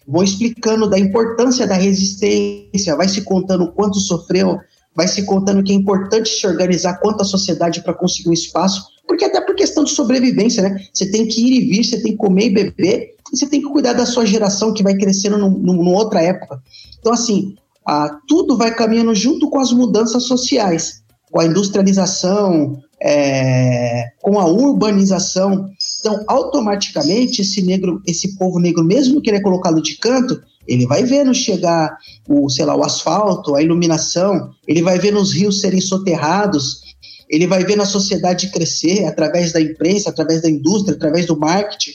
vão 0.07 0.23
explicando 0.23 0.89
da 0.89 0.99
importância 0.99 1.65
da 1.65 1.75
resistência, 1.75 2.95
vai 2.95 3.07
se 3.07 3.21
contando 3.21 3.71
quanto 3.71 3.99
sofreu, 3.99 4.57
vai 4.95 5.07
se 5.07 5.23
contando 5.23 5.63
que 5.63 5.71
é 5.71 5.75
importante 5.75 6.29
se 6.29 6.45
organizar 6.45 6.95
quanto 6.95 7.21
a 7.21 7.25
sociedade 7.25 7.81
para 7.81 7.93
conseguir 7.93 8.29
um 8.29 8.33
espaço, 8.33 8.83
porque 9.07 9.23
até 9.23 9.39
por 9.39 9.55
questão 9.55 9.83
de 9.83 9.91
sobrevivência, 9.91 10.61
né? 10.61 10.83
Você 10.91 11.09
tem 11.09 11.27
que 11.27 11.41
ir 11.41 11.53
e 11.53 11.69
vir, 11.69 11.83
você 11.83 12.01
tem 12.01 12.11
que 12.11 12.17
comer 12.17 12.47
e 12.47 12.49
beber, 12.49 13.15
você 13.31 13.48
tem 13.48 13.62
que 13.62 13.69
cuidar 13.69 13.93
da 13.93 14.05
sua 14.05 14.25
geração 14.25 14.74
que 14.74 14.83
vai 14.83 14.95
crescendo 14.95 15.38
numa 15.38 15.91
outra 15.91 16.21
época. 16.21 16.62
Então, 17.00 17.13
assim, 17.13 17.55
a, 17.86 18.17
tudo 18.27 18.57
vai 18.57 18.74
caminhando 18.74 19.13
junto 19.15 19.50
com 19.50 19.59
as 19.59 19.71
mudanças 19.71 20.24
sociais, 20.24 21.01
com 21.31 21.39
a 21.39 21.45
industrialização, 21.45 22.77
é, 23.01 24.07
com 24.21 24.39
a 24.39 24.45
urbanização. 24.45 25.69
Então, 26.00 26.24
automaticamente, 26.27 27.41
esse 27.41 27.62
negro, 27.62 28.01
esse 28.05 28.38
povo 28.38 28.59
negro, 28.59 28.83
mesmo 28.83 29.21
que 29.21 29.29
ele 29.29 29.38
é 29.38 29.41
colocado 29.41 29.81
de 29.81 29.98
canto, 29.98 30.41
ele 30.67 30.86
vai 30.86 31.03
vendo 31.03 31.33
chegar 31.33 31.98
o, 32.27 32.50
sei 32.50 32.65
lá, 32.65 32.75
o 32.75 32.83
asfalto, 32.83 33.55
a 33.55 33.62
iluminação, 33.62 34.51
ele 34.67 34.81
vai 34.81 35.00
vendo 35.00 35.19
os 35.19 35.33
rios 35.33 35.62
serem 35.62 35.81
soterrados, 35.81 36.81
ele 37.29 37.48
vai 37.48 37.63
vendo 37.63 37.81
a 37.81 37.86
sociedade 37.86 38.51
crescer 38.51 39.05
através 39.05 39.51
da 39.51 39.62
imprensa, 39.62 40.09
através 40.09 40.41
da 40.41 40.50
indústria, 40.50 40.95
através 40.95 41.25
do 41.25 41.38
marketing. 41.38 41.91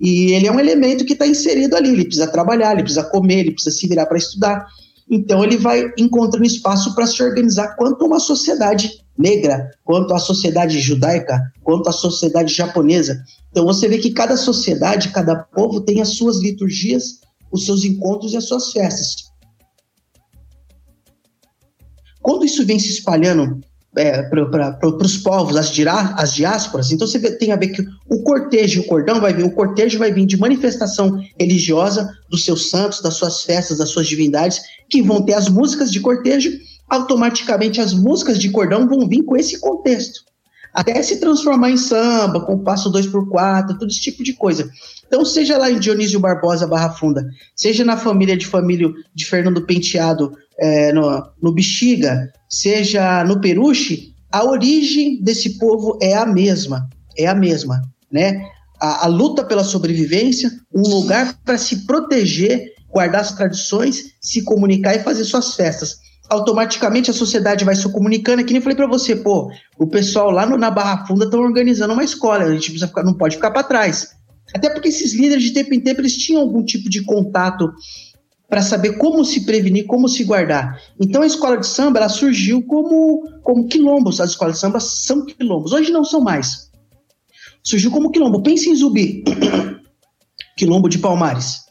E 0.00 0.32
ele 0.32 0.46
é 0.46 0.52
um 0.52 0.60
elemento 0.60 1.04
que 1.04 1.12
está 1.12 1.26
inserido 1.26 1.76
ali. 1.76 1.90
Ele 1.90 2.04
precisa 2.04 2.26
trabalhar, 2.26 2.72
ele 2.72 2.82
precisa 2.82 3.04
comer, 3.04 3.40
ele 3.40 3.52
precisa 3.52 3.76
se 3.76 3.86
virar 3.86 4.06
para 4.06 4.18
estudar. 4.18 4.66
Então 5.10 5.44
ele 5.44 5.56
vai 5.56 5.92
encontrando 5.98 6.46
espaço 6.46 6.94
para 6.94 7.06
se 7.06 7.22
organizar 7.22 7.76
quanto 7.76 8.04
uma 8.04 8.18
sociedade 8.18 9.02
negra, 9.16 9.70
quanto 9.84 10.14
a 10.14 10.18
sociedade 10.18 10.80
judaica, 10.80 11.40
quanto 11.62 11.88
a 11.88 11.92
sociedade 11.92 12.52
japonesa. 12.52 13.22
Então 13.50 13.64
você 13.64 13.88
vê 13.88 13.98
que 13.98 14.12
cada 14.12 14.36
sociedade, 14.36 15.10
cada 15.10 15.36
povo 15.36 15.80
tem 15.80 16.00
as 16.00 16.10
suas 16.16 16.38
liturgias, 16.40 17.20
os 17.50 17.66
seus 17.66 17.84
encontros 17.84 18.32
e 18.32 18.36
as 18.36 18.44
suas 18.44 18.72
festas. 18.72 19.30
Quando 22.22 22.44
isso 22.44 22.64
vem 22.64 22.78
se 22.78 22.88
espalhando 22.88 23.60
é, 23.96 24.22
para 24.22 24.88
os 25.04 25.18
povos, 25.18 25.56
as, 25.56 25.70
dirá, 25.70 26.14
as 26.16 26.34
diásporas, 26.34 26.90
então 26.90 27.06
você 27.06 27.20
tem 27.36 27.52
a 27.52 27.56
ver 27.56 27.68
que 27.68 27.84
o 28.08 28.22
cortejo, 28.22 28.80
o 28.80 28.86
cordão 28.86 29.20
vai 29.20 29.34
vir, 29.34 29.44
o 29.44 29.50
cortejo 29.50 29.98
vai 29.98 30.12
vir 30.12 30.24
de 30.24 30.38
manifestação 30.38 31.22
religiosa 31.38 32.10
dos 32.30 32.44
seus 32.44 32.70
santos, 32.70 33.02
das 33.02 33.14
suas 33.14 33.42
festas, 33.42 33.78
das 33.78 33.90
suas 33.90 34.06
divindades, 34.06 34.60
que 34.88 35.02
vão 35.02 35.22
ter 35.22 35.34
as 35.34 35.48
músicas 35.48 35.90
de 35.90 36.00
cortejo, 36.00 36.50
automaticamente 36.88 37.80
as 37.80 37.92
músicas 37.92 38.38
de 38.38 38.50
cordão 38.50 38.88
vão 38.88 39.06
vir 39.06 39.22
com 39.24 39.36
esse 39.36 39.60
contexto. 39.60 40.22
Até 40.72 41.02
se 41.02 41.20
transformar 41.20 41.70
em 41.70 41.76
samba, 41.76 42.40
com 42.40 42.58
passo 42.58 42.88
2 42.88 43.08
por 43.08 43.28
4 43.28 43.78
todo 43.78 43.90
esse 43.90 44.00
tipo 44.00 44.24
de 44.24 44.32
coisa. 44.32 44.70
Então, 45.12 45.26
seja 45.26 45.58
lá 45.58 45.70
em 45.70 45.78
Dionísio 45.78 46.18
Barbosa 46.18 46.66
Barra 46.66 46.88
Funda, 46.88 47.28
seja 47.54 47.84
na 47.84 47.98
família 47.98 48.34
de 48.34 48.46
família 48.46 48.88
de 49.14 49.26
Fernando 49.26 49.60
Penteado, 49.60 50.32
é, 50.58 50.90
no, 50.90 51.22
no 51.42 51.52
Bexiga, 51.52 52.32
seja 52.48 53.22
no 53.22 53.38
Peruche, 53.38 54.14
a 54.32 54.42
origem 54.42 55.22
desse 55.22 55.58
povo 55.58 55.98
é 56.00 56.14
a 56.14 56.24
mesma, 56.24 56.88
é 57.14 57.26
a 57.26 57.34
mesma, 57.34 57.82
né? 58.10 58.42
A, 58.80 59.04
a 59.04 59.06
luta 59.06 59.44
pela 59.44 59.64
sobrevivência, 59.64 60.50
um 60.74 60.80
lugar 60.80 61.38
para 61.44 61.58
se 61.58 61.84
proteger, 61.84 62.72
guardar 62.88 63.20
as 63.20 63.32
tradições, 63.32 64.14
se 64.18 64.42
comunicar 64.42 64.94
e 64.94 65.02
fazer 65.02 65.24
suas 65.24 65.54
festas. 65.54 65.98
Automaticamente 66.30 67.10
a 67.10 67.14
sociedade 67.14 67.66
vai 67.66 67.74
se 67.74 67.86
comunicando, 67.92 68.40
é 68.40 68.44
que 68.44 68.54
nem 68.54 68.62
falei 68.62 68.76
para 68.76 68.86
você, 68.86 69.14
pô, 69.14 69.52
o 69.78 69.86
pessoal 69.86 70.30
lá 70.30 70.46
no, 70.46 70.56
na 70.56 70.70
Barra 70.70 71.04
Funda 71.04 71.26
estão 71.26 71.42
organizando 71.42 71.92
uma 71.92 72.02
escola, 72.02 72.44
a 72.44 72.52
gente 72.54 72.70
precisa 72.70 72.88
ficar, 72.88 73.02
não 73.02 73.12
pode 73.12 73.36
ficar 73.36 73.50
para 73.50 73.62
trás. 73.62 74.21
Até 74.54 74.70
porque 74.70 74.88
esses 74.88 75.14
líderes 75.14 75.44
de 75.44 75.52
tempo 75.52 75.74
em 75.74 75.80
tempo 75.80 76.00
eles 76.00 76.16
tinham 76.16 76.42
algum 76.42 76.64
tipo 76.64 76.88
de 76.88 77.02
contato 77.02 77.72
para 78.48 78.60
saber 78.60 78.98
como 78.98 79.24
se 79.24 79.46
prevenir, 79.46 79.86
como 79.86 80.08
se 80.08 80.24
guardar. 80.24 80.78
Então 81.00 81.22
a 81.22 81.26
escola 81.26 81.56
de 81.56 81.66
samba 81.66 81.98
ela 81.98 82.08
surgiu 82.08 82.62
como, 82.62 83.26
como 83.42 83.66
quilombos. 83.66 84.20
As 84.20 84.30
escolas 84.30 84.56
de 84.56 84.60
samba 84.60 84.78
são 84.78 85.24
quilombos. 85.24 85.72
Hoje 85.72 85.90
não 85.90 86.04
são 86.04 86.20
mais. 86.20 86.70
Surgiu 87.64 87.90
como 87.90 88.10
quilombo. 88.10 88.42
Pense 88.42 88.68
em 88.68 88.74
Zumbi, 88.74 89.24
quilombo 90.58 90.88
de 90.88 90.98
Palmares. 90.98 91.62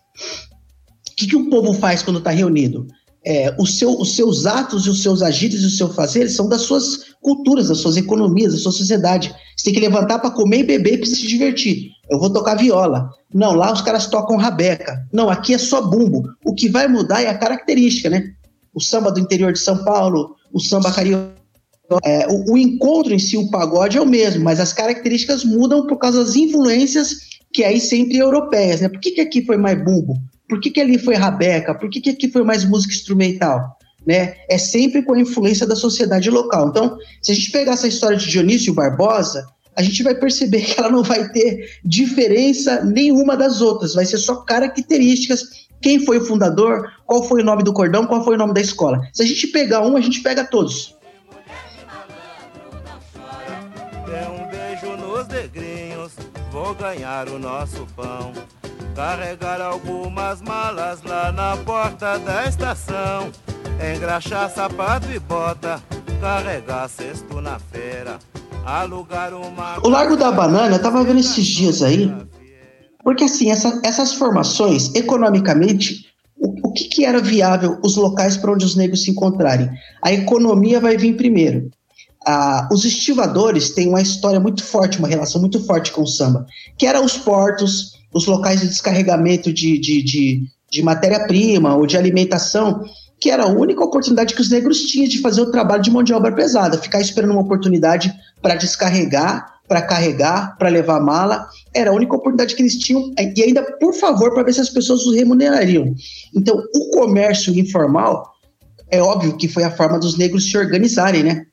O 1.11 1.15
que, 1.15 1.27
que 1.27 1.35
o 1.35 1.49
povo 1.49 1.73
faz 1.73 2.01
quando 2.01 2.17
está 2.17 2.31
reunido? 2.31 2.87
É, 3.23 3.55
seu, 3.65 3.99
os 3.99 4.15
seus 4.15 4.47
atos 4.47 4.87
e 4.87 4.89
os 4.89 5.03
seus 5.03 5.21
agitos 5.21 5.61
e 5.61 5.65
o 5.67 5.69
seu 5.69 5.93
fazer 5.93 6.27
são 6.29 6.49
das 6.49 6.61
suas 6.61 7.11
culturas, 7.21 7.67
das 7.67 7.77
suas 7.77 7.95
economias, 7.95 8.53
da 8.53 8.59
sua 8.59 8.71
sociedade. 8.71 9.33
Você 9.55 9.65
tem 9.65 9.73
que 9.73 9.79
levantar 9.79 10.19
para 10.19 10.31
comer 10.31 10.59
e 10.59 10.63
beber 10.63 10.97
para 10.97 11.05
se 11.05 11.27
divertir. 11.27 11.91
Eu 12.09 12.19
vou 12.19 12.31
tocar 12.31 12.55
viola. 12.55 13.09
Não, 13.33 13.53
lá 13.53 13.71
os 13.71 13.81
caras 13.81 14.07
tocam 14.07 14.37
rabeca. 14.37 15.07
Não, 15.13 15.29
aqui 15.29 15.53
é 15.53 15.57
só 15.57 15.81
bumbo. 15.81 16.23
O 16.43 16.53
que 16.53 16.67
vai 16.69 16.87
mudar 16.87 17.21
é 17.21 17.27
a 17.27 17.37
característica, 17.37 18.09
né? 18.09 18.31
O 18.73 18.81
samba 18.81 19.11
do 19.11 19.19
interior 19.19 19.53
de 19.53 19.59
São 19.59 19.83
Paulo, 19.83 20.35
o 20.51 20.59
samba 20.59 20.91
carioca. 20.91 21.31
É, 22.03 22.25
o, 22.27 22.53
o, 22.53 22.57
encontro 22.57 23.13
em 23.13 23.19
si, 23.19 23.37
o 23.37 23.49
pagode 23.49 23.97
é 23.97 24.01
o 24.01 24.05
mesmo, 24.05 24.43
mas 24.43 24.61
as 24.61 24.71
características 24.71 25.43
mudam 25.43 25.85
por 25.87 25.97
causa 25.97 26.23
das 26.23 26.37
influências 26.37 27.17
que 27.53 27.65
aí 27.65 27.81
sempre 27.81 28.17
europeias, 28.17 28.79
né? 28.79 28.87
Por 28.87 28.99
que, 28.99 29.11
que 29.11 29.21
aqui 29.21 29.45
foi 29.45 29.57
mais 29.57 29.83
bumbo? 29.83 30.15
Por 30.51 30.59
que, 30.59 30.69
que 30.69 30.81
ali 30.81 30.97
foi 30.97 31.15
rabeca? 31.15 31.73
Por 31.73 31.89
que, 31.89 32.01
que 32.01 32.09
aqui 32.09 32.29
foi 32.29 32.43
mais 32.43 32.65
música 32.65 32.93
instrumental? 32.93 33.77
Né? 34.05 34.35
É 34.49 34.57
sempre 34.57 35.01
com 35.01 35.13
a 35.13 35.19
influência 35.21 35.65
da 35.65 35.77
sociedade 35.77 36.29
local. 36.29 36.67
Então, 36.67 36.97
se 37.21 37.31
a 37.31 37.35
gente 37.35 37.51
pegar 37.51 37.71
essa 37.71 37.87
história 37.87 38.17
de 38.17 38.27
Dionísio 38.27 38.73
Barbosa, 38.73 39.47
a 39.77 39.81
gente 39.81 40.03
vai 40.03 40.13
perceber 40.13 40.59
que 40.67 40.77
ela 40.77 40.91
não 40.91 41.03
vai 41.03 41.29
ter 41.29 41.79
diferença 41.85 42.83
nenhuma 42.83 43.37
das 43.37 43.61
outras, 43.61 43.93
vai 43.93 44.05
ser 44.05 44.17
só 44.17 44.41
características. 44.41 45.69
Quem 45.81 46.03
foi 46.05 46.17
o 46.17 46.25
fundador, 46.25 46.85
qual 47.05 47.23
foi 47.23 47.41
o 47.41 47.45
nome 47.45 47.63
do 47.63 47.71
cordão, 47.71 48.05
qual 48.05 48.21
foi 48.21 48.35
o 48.35 48.37
nome 48.37 48.53
da 48.53 48.59
escola. 48.59 48.99
Se 49.13 49.23
a 49.23 49.25
gente 49.25 49.47
pegar 49.47 49.87
um, 49.87 49.95
a 49.95 50.01
gente 50.01 50.19
pega 50.19 50.43
todos. 50.43 50.97
Dê 54.05 54.27
um 54.27 54.49
beijo 54.49 54.97
nos 54.97 55.25
negrinhos, 55.29 56.11
vou 56.51 56.75
ganhar 56.75 57.29
o 57.29 57.39
nosso 57.39 57.87
pão. 57.95 58.33
Carregar 58.95 59.61
algumas 59.61 60.41
malas 60.41 61.01
lá 61.03 61.31
na 61.31 61.55
porta 61.57 62.19
da 62.19 62.47
estação. 62.47 63.31
Engraxar 63.95 64.49
sapato 64.49 65.07
e 65.11 65.19
bota, 65.19 65.81
carregar 66.19 66.89
cesto 66.89 67.39
na 67.41 67.57
feira. 67.57 68.19
Alugar 68.65 69.33
uma. 69.33 69.79
O 69.83 69.89
Largo 69.89 70.17
da 70.17 70.31
Banana, 70.31 70.75
eu 70.75 70.81
tava 70.81 71.03
vendo 71.03 71.19
esses 71.19 71.45
dias 71.45 71.81
aí. 71.81 72.13
Porque 73.03 73.23
assim, 73.23 73.49
essa, 73.49 73.79
essas 73.83 74.13
formações, 74.13 74.93
economicamente, 74.93 76.05
o, 76.37 76.69
o 76.69 76.73
que, 76.73 76.83
que 76.85 77.05
era 77.05 77.19
viável 77.19 77.79
os 77.83 77.95
locais 77.95 78.37
para 78.37 78.51
onde 78.51 78.65
os 78.65 78.75
negros 78.75 79.03
se 79.03 79.11
encontrarem? 79.11 79.69
A 80.03 80.11
economia 80.11 80.79
vai 80.79 80.97
vir 80.97 81.15
primeiro. 81.15 81.71
Ah, 82.27 82.69
os 82.71 82.85
estivadores 82.85 83.71
têm 83.71 83.87
uma 83.87 84.01
história 84.01 84.39
muito 84.39 84.63
forte, 84.63 84.99
uma 84.99 85.07
relação 85.07 85.41
muito 85.41 85.65
forte 85.65 85.91
com 85.91 86.03
o 86.03 86.07
samba, 86.07 86.45
que 86.77 86.85
era 86.85 87.01
os 87.01 87.17
portos, 87.17 88.00
os 88.13 88.25
locais 88.25 88.61
de 88.61 88.67
descarregamento 88.67 89.51
de, 89.53 89.79
de, 89.79 90.03
de, 90.03 90.43
de 90.69 90.81
matéria-prima 90.81 91.75
ou 91.75 91.85
de 91.85 91.97
alimentação, 91.97 92.83
que 93.19 93.29
era 93.29 93.43
a 93.43 93.47
única 93.47 93.83
oportunidade 93.83 94.33
que 94.33 94.41
os 94.41 94.49
negros 94.49 94.83
tinham 94.83 95.07
de 95.07 95.19
fazer 95.19 95.41
o 95.41 95.51
trabalho 95.51 95.81
de 95.81 95.91
mão 95.91 96.03
de 96.03 96.13
obra 96.13 96.33
pesada, 96.33 96.77
ficar 96.77 96.99
esperando 96.99 97.31
uma 97.31 97.41
oportunidade 97.41 98.11
para 98.41 98.55
descarregar, 98.55 99.45
para 99.67 99.81
carregar, 99.81 100.57
para 100.57 100.69
levar 100.69 100.99
mala, 100.99 101.47
era 101.73 101.91
a 101.91 101.93
única 101.93 102.13
oportunidade 102.13 102.55
que 102.55 102.61
eles 102.61 102.77
tinham, 102.77 103.13
e 103.17 103.41
ainda, 103.41 103.63
por 103.79 103.93
favor, 103.93 104.33
para 104.33 104.43
ver 104.43 104.53
se 104.53 104.59
as 104.59 104.69
pessoas 104.69 105.05
os 105.05 105.15
remunerariam. 105.15 105.93
Então, 106.35 106.61
o 106.75 106.89
comércio 106.97 107.57
informal, 107.57 108.29
é 108.89 109.01
óbvio 109.01 109.37
que 109.37 109.47
foi 109.47 109.63
a 109.63 109.71
forma 109.71 109.97
dos 109.97 110.17
negros 110.17 110.49
se 110.49 110.57
organizarem, 110.57 111.23
né? 111.23 111.45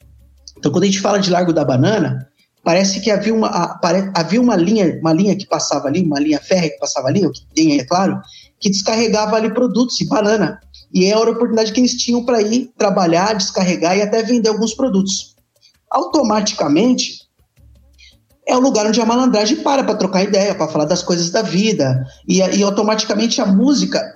Então, 0.56 0.72
quando 0.72 0.82
a 0.82 0.86
gente 0.86 1.00
fala 1.00 1.20
de 1.20 1.30
Largo 1.30 1.52
da 1.52 1.64
Banana, 1.64 2.27
parece 2.62 3.00
que 3.00 3.10
havia 3.10 3.34
uma, 3.34 3.78
havia 4.14 4.40
uma 4.40 4.56
linha, 4.56 4.98
uma 5.00 5.12
linha 5.12 5.36
que 5.36 5.46
passava 5.46 5.88
ali, 5.88 6.02
uma 6.02 6.20
linha 6.20 6.40
férrea 6.40 6.70
que 6.70 6.78
passava 6.78 7.08
ali, 7.08 7.26
o 7.26 7.32
que 7.32 7.46
tem, 7.54 7.78
é 7.78 7.84
claro, 7.84 8.20
que 8.60 8.70
descarregava 8.70 9.36
ali 9.36 9.52
produtos 9.52 10.00
e 10.00 10.06
banana. 10.06 10.60
E 10.92 11.06
era 11.06 11.18
a 11.18 11.30
oportunidade 11.30 11.72
que 11.72 11.80
eles 11.80 11.94
tinham 11.94 12.24
para 12.24 12.40
ir 12.40 12.70
trabalhar, 12.76 13.34
descarregar 13.34 13.96
e 13.96 14.02
até 14.02 14.22
vender 14.22 14.48
alguns 14.48 14.74
produtos. 14.74 15.36
Automaticamente, 15.90 17.28
é 18.46 18.56
o 18.56 18.60
lugar 18.60 18.86
onde 18.86 19.00
a 19.00 19.04
malandragem 19.04 19.58
para 19.58 19.84
para 19.84 19.94
trocar 19.94 20.22
ideia, 20.22 20.54
para 20.54 20.68
falar 20.68 20.86
das 20.86 21.02
coisas 21.02 21.30
da 21.30 21.42
vida. 21.42 22.06
E, 22.26 22.38
e 22.38 22.62
automaticamente 22.62 23.40
a 23.42 23.46
música 23.46 24.12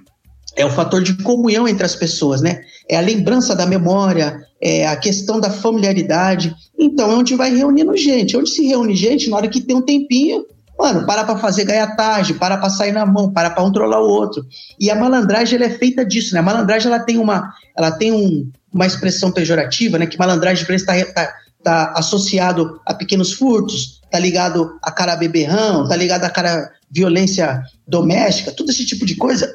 é 0.56 0.64
o 0.64 0.70
fator 0.70 1.02
de 1.02 1.22
comunhão 1.22 1.68
entre 1.68 1.84
as 1.84 1.94
pessoas, 1.94 2.40
né? 2.40 2.62
É 2.88 2.96
a 2.96 3.02
lembrança 3.02 3.54
da 3.54 3.66
memória, 3.66 4.42
é 4.64 4.86
a 4.86 4.96
questão 4.96 5.38
da 5.38 5.50
familiaridade. 5.50 6.56
Então 6.78 7.10
é 7.10 7.14
onde 7.14 7.36
vai 7.36 7.54
reunindo 7.54 7.94
gente. 7.94 8.34
Onde 8.34 8.48
se 8.48 8.66
reúne 8.66 8.96
gente, 8.96 9.28
na 9.28 9.36
hora 9.36 9.48
que 9.48 9.60
tem 9.60 9.76
um 9.76 9.82
tempinho, 9.82 10.46
mano, 10.78 11.04
para 11.04 11.22
para 11.22 11.36
fazer 11.36 11.66
ganhar 11.66 11.94
tarde, 11.94 12.32
para 12.32 12.56
para 12.56 12.70
sair 12.70 12.92
na 12.92 13.04
mão, 13.04 13.30
para 13.30 13.50
para 13.50 13.62
um 13.62 13.70
trollar 13.70 14.00
o 14.00 14.08
outro. 14.08 14.42
E 14.80 14.90
a 14.90 14.96
malandragem 14.96 15.56
ela 15.56 15.66
é 15.66 15.78
feita 15.78 16.02
disso, 16.02 16.32
né? 16.32 16.40
A 16.40 16.42
malandragem 16.42 16.90
ela 16.90 16.98
tem 16.98 17.18
uma, 17.18 17.52
ela 17.76 17.90
tem 17.90 18.10
um, 18.10 18.50
uma 18.72 18.86
expressão 18.86 19.30
pejorativa, 19.30 19.98
né? 19.98 20.06
Que 20.06 20.18
malandragem 20.18 20.64
para 20.64 20.74
está 20.74 21.04
tá, 21.12 21.34
tá 21.62 21.92
associado 21.96 22.80
a 22.86 22.94
pequenos 22.94 23.34
furtos, 23.34 24.00
tá 24.10 24.18
ligado 24.18 24.78
a 24.82 24.90
cara 24.90 25.14
beberrão, 25.14 25.86
tá 25.86 25.94
ligado 25.94 26.24
a 26.24 26.30
cara 26.30 26.70
violência 26.90 27.62
doméstica, 27.86 28.50
todo 28.50 28.70
esse 28.70 28.86
tipo 28.86 29.04
de 29.04 29.16
coisa. 29.16 29.54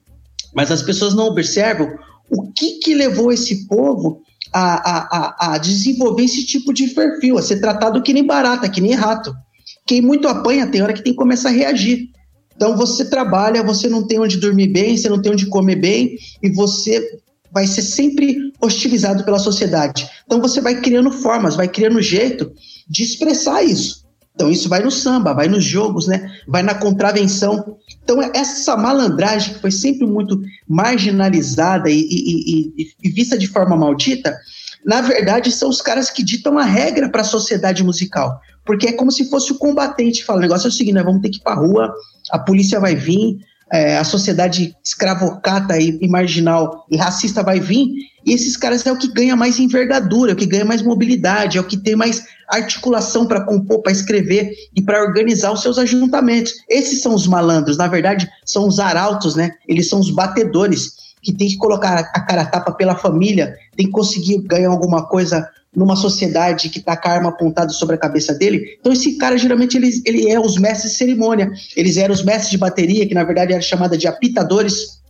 Mas 0.54 0.70
as 0.70 0.82
pessoas 0.82 1.14
não 1.14 1.28
observam 1.28 1.88
o 2.28 2.52
que, 2.52 2.78
que 2.80 2.94
levou 2.94 3.32
esse 3.32 3.66
povo 3.66 4.20
a, 4.52 5.48
a, 5.50 5.54
a, 5.54 5.58
desenvolver 5.58 6.24
esse 6.24 6.44
tipo 6.44 6.72
de 6.72 6.88
perfil, 6.88 7.38
a 7.38 7.42
ser 7.42 7.60
tratado 7.60 8.02
que 8.02 8.12
nem 8.12 8.24
barata, 8.24 8.68
que 8.68 8.80
nem 8.80 8.92
rato. 8.92 9.34
Quem 9.86 10.00
muito 10.00 10.28
apanha 10.28 10.66
tem 10.66 10.82
hora 10.82 10.92
que 10.92 11.02
tem 11.02 11.12
que 11.12 11.18
começar 11.18 11.48
a 11.48 11.52
reagir. 11.52 12.10
Então 12.54 12.76
você 12.76 13.04
trabalha, 13.04 13.62
você 13.62 13.88
não 13.88 14.06
tem 14.06 14.18
onde 14.18 14.36
dormir 14.36 14.68
bem, 14.68 14.96
você 14.96 15.08
não 15.08 15.20
tem 15.20 15.32
onde 15.32 15.46
comer 15.46 15.76
bem, 15.76 16.16
e 16.42 16.50
você 16.50 17.20
vai 17.52 17.66
ser 17.66 17.82
sempre 17.82 18.52
hostilizado 18.60 19.24
pela 19.24 19.38
sociedade. 19.38 20.08
Então 20.26 20.40
você 20.40 20.60
vai 20.60 20.80
criando 20.80 21.10
formas, 21.10 21.56
vai 21.56 21.68
criando 21.68 22.02
jeito 22.02 22.52
de 22.88 23.02
expressar 23.02 23.62
isso. 23.62 23.99
Então 24.40 24.50
isso 24.50 24.70
vai 24.70 24.80
no 24.80 24.90
samba, 24.90 25.34
vai 25.34 25.48
nos 25.48 25.62
jogos, 25.62 26.06
né? 26.06 26.32
Vai 26.48 26.62
na 26.62 26.74
contravenção. 26.74 27.76
Então 28.02 28.22
essa 28.34 28.74
malandragem 28.74 29.52
que 29.52 29.60
foi 29.60 29.70
sempre 29.70 30.06
muito 30.06 30.40
marginalizada 30.66 31.90
e, 31.90 32.00
e, 32.00 32.72
e, 32.78 32.90
e 33.04 33.10
vista 33.10 33.36
de 33.36 33.46
forma 33.46 33.76
maldita, 33.76 34.34
na 34.82 35.02
verdade 35.02 35.52
são 35.52 35.68
os 35.68 35.82
caras 35.82 36.08
que 36.08 36.22
ditam 36.22 36.56
a 36.56 36.64
regra 36.64 37.10
para 37.10 37.20
a 37.20 37.24
sociedade 37.24 37.84
musical. 37.84 38.40
Porque 38.64 38.88
é 38.88 38.92
como 38.92 39.12
se 39.12 39.28
fosse 39.28 39.52
o 39.52 39.58
combatente. 39.58 40.24
Fala, 40.24 40.38
o 40.38 40.42
negócio 40.42 40.68
é 40.68 40.70
o 40.70 40.72
seguinte, 40.72 40.94
nós 40.94 41.04
vamos 41.04 41.20
ter 41.20 41.28
que 41.28 41.36
ir 41.36 41.42
para 41.42 41.60
rua, 41.60 41.92
a 42.30 42.38
polícia 42.38 42.80
vai 42.80 42.94
vir, 42.94 43.40
é, 43.72 43.96
a 43.96 44.04
sociedade 44.04 44.74
escravocata 44.84 45.78
e, 45.78 45.98
e, 46.00 46.08
marginal 46.08 46.84
e 46.90 46.96
racista 46.96 47.42
vai 47.42 47.60
vir, 47.60 47.86
e 48.26 48.32
esses 48.32 48.56
caras 48.56 48.84
é 48.84 48.92
o 48.92 48.98
que 48.98 49.12
ganha 49.12 49.36
mais 49.36 49.58
envergadura, 49.58 50.32
é 50.32 50.34
o 50.34 50.36
que 50.36 50.46
ganha 50.46 50.64
mais 50.64 50.82
mobilidade, 50.82 51.56
é 51.56 51.60
o 51.60 51.66
que 51.66 51.76
tem 51.76 51.96
mais 51.96 52.24
articulação 52.48 53.26
para 53.26 53.44
compor, 53.44 53.80
para 53.82 53.92
escrever 53.92 54.52
e 54.74 54.82
para 54.82 55.02
organizar 55.02 55.52
os 55.52 55.62
seus 55.62 55.78
ajuntamentos. 55.78 56.52
Esses 56.68 57.00
são 57.00 57.14
os 57.14 57.26
malandros, 57.26 57.76
na 57.76 57.86
verdade, 57.86 58.28
são 58.44 58.66
os 58.66 58.78
arautos, 58.78 59.36
né? 59.36 59.52
Eles 59.68 59.88
são 59.88 60.00
os 60.00 60.10
batedores 60.10 61.00
que 61.22 61.32
tem 61.32 61.48
que 61.48 61.56
colocar 61.56 61.98
a 61.98 62.20
cara 62.20 62.42
a 62.42 62.46
tapa 62.46 62.72
pela 62.72 62.96
família, 62.96 63.54
tem 63.76 63.86
que 63.86 63.92
conseguir 63.92 64.38
ganhar 64.42 64.70
alguma 64.70 65.06
coisa 65.06 65.46
numa 65.74 65.94
sociedade 65.94 66.68
que 66.68 66.80
com 66.80 66.90
a 66.90 66.98
arma 67.04 67.28
apontada 67.28 67.70
sobre 67.70 67.94
a 67.94 67.98
cabeça 67.98 68.34
dele. 68.34 68.76
Então 68.80 68.92
esse 68.92 69.16
cara 69.16 69.38
geralmente 69.38 69.76
ele, 69.76 69.90
ele 70.04 70.30
é 70.30 70.40
os 70.40 70.56
mestres 70.56 70.92
de 70.92 70.98
cerimônia, 70.98 71.50
eles 71.76 71.96
eram 71.96 72.12
os 72.12 72.22
mestres 72.22 72.50
de 72.50 72.58
bateria, 72.58 73.06
que 73.06 73.14
na 73.14 73.24
verdade 73.24 73.52
era 73.52 73.62
chamada 73.62 73.96
de 73.96 74.08
apitadores. 74.08 75.00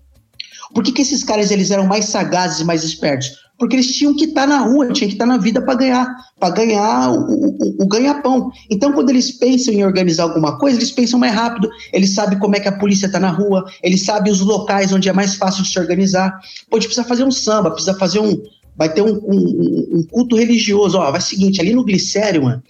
Por 0.75 0.85
que, 0.85 0.93
que 0.93 1.03
esses 1.03 1.25
caras 1.25 1.51
eles 1.51 1.71
eram 1.71 1.87
mais 1.87 2.07
sagazes 2.07 2.61
e 2.61 2.65
mais 2.65 2.85
espertos? 2.85 3.41
Porque 3.59 3.77
eles 3.77 3.89
tinham 3.89 4.15
que 4.15 4.25
estar 4.25 4.43
tá 4.43 4.47
na 4.47 4.59
rua, 4.61 4.91
tinham 4.91 5.09
que 5.09 5.15
estar 5.15 5.27
tá 5.27 5.33
na 5.33 5.37
vida 5.37 5.61
para 5.61 5.75
ganhar, 5.75 6.07
para 6.39 6.55
ganhar 6.55 7.11
o, 7.11 7.27
o, 7.27 7.83
o 7.83 7.87
ganha-pão. 7.87 8.51
Então, 8.71 8.91
quando 8.93 9.11
eles 9.11 9.33
pensam 9.33 9.75
em 9.75 9.85
organizar 9.85 10.23
alguma 10.23 10.59
coisa, 10.59 10.79
eles 10.79 10.91
pensam 10.91 11.19
mais 11.19 11.35
rápido, 11.35 11.69
eles 11.93 12.15
sabem 12.15 12.39
como 12.39 12.57
é 12.57 12.61
que 12.61 12.69
a 12.69 12.79
polícia 12.79 13.05
está 13.05 13.21
na 13.21 13.29
rua, 13.29 13.71
eles 13.83 14.03
sabem 14.03 14.33
os 14.33 14.41
locais 14.41 14.95
onde 14.95 15.11
é 15.11 15.13
mais 15.13 15.35
fácil 15.35 15.63
de 15.63 15.69
se 15.69 15.79
organizar. 15.79 16.41
Pô, 16.71 16.79
a 16.79 16.81
gente 16.81 16.89
precisa 16.89 17.07
fazer 17.07 17.25
um 17.25 17.31
samba, 17.31 17.71
precisa 17.71 17.99
fazer 17.99 18.21
um, 18.21 18.41
vai 18.81 18.89
ter 18.89 19.03
um, 19.03 19.13
um, 19.13 19.99
um 19.99 20.03
culto 20.11 20.37
religioso. 20.37 20.97
Ó, 20.97 21.11
vai 21.11 21.21
seguinte, 21.21 21.61
ali 21.61 21.75
no 21.75 21.85
Glicério, 21.85 22.45
mano, 22.45 22.63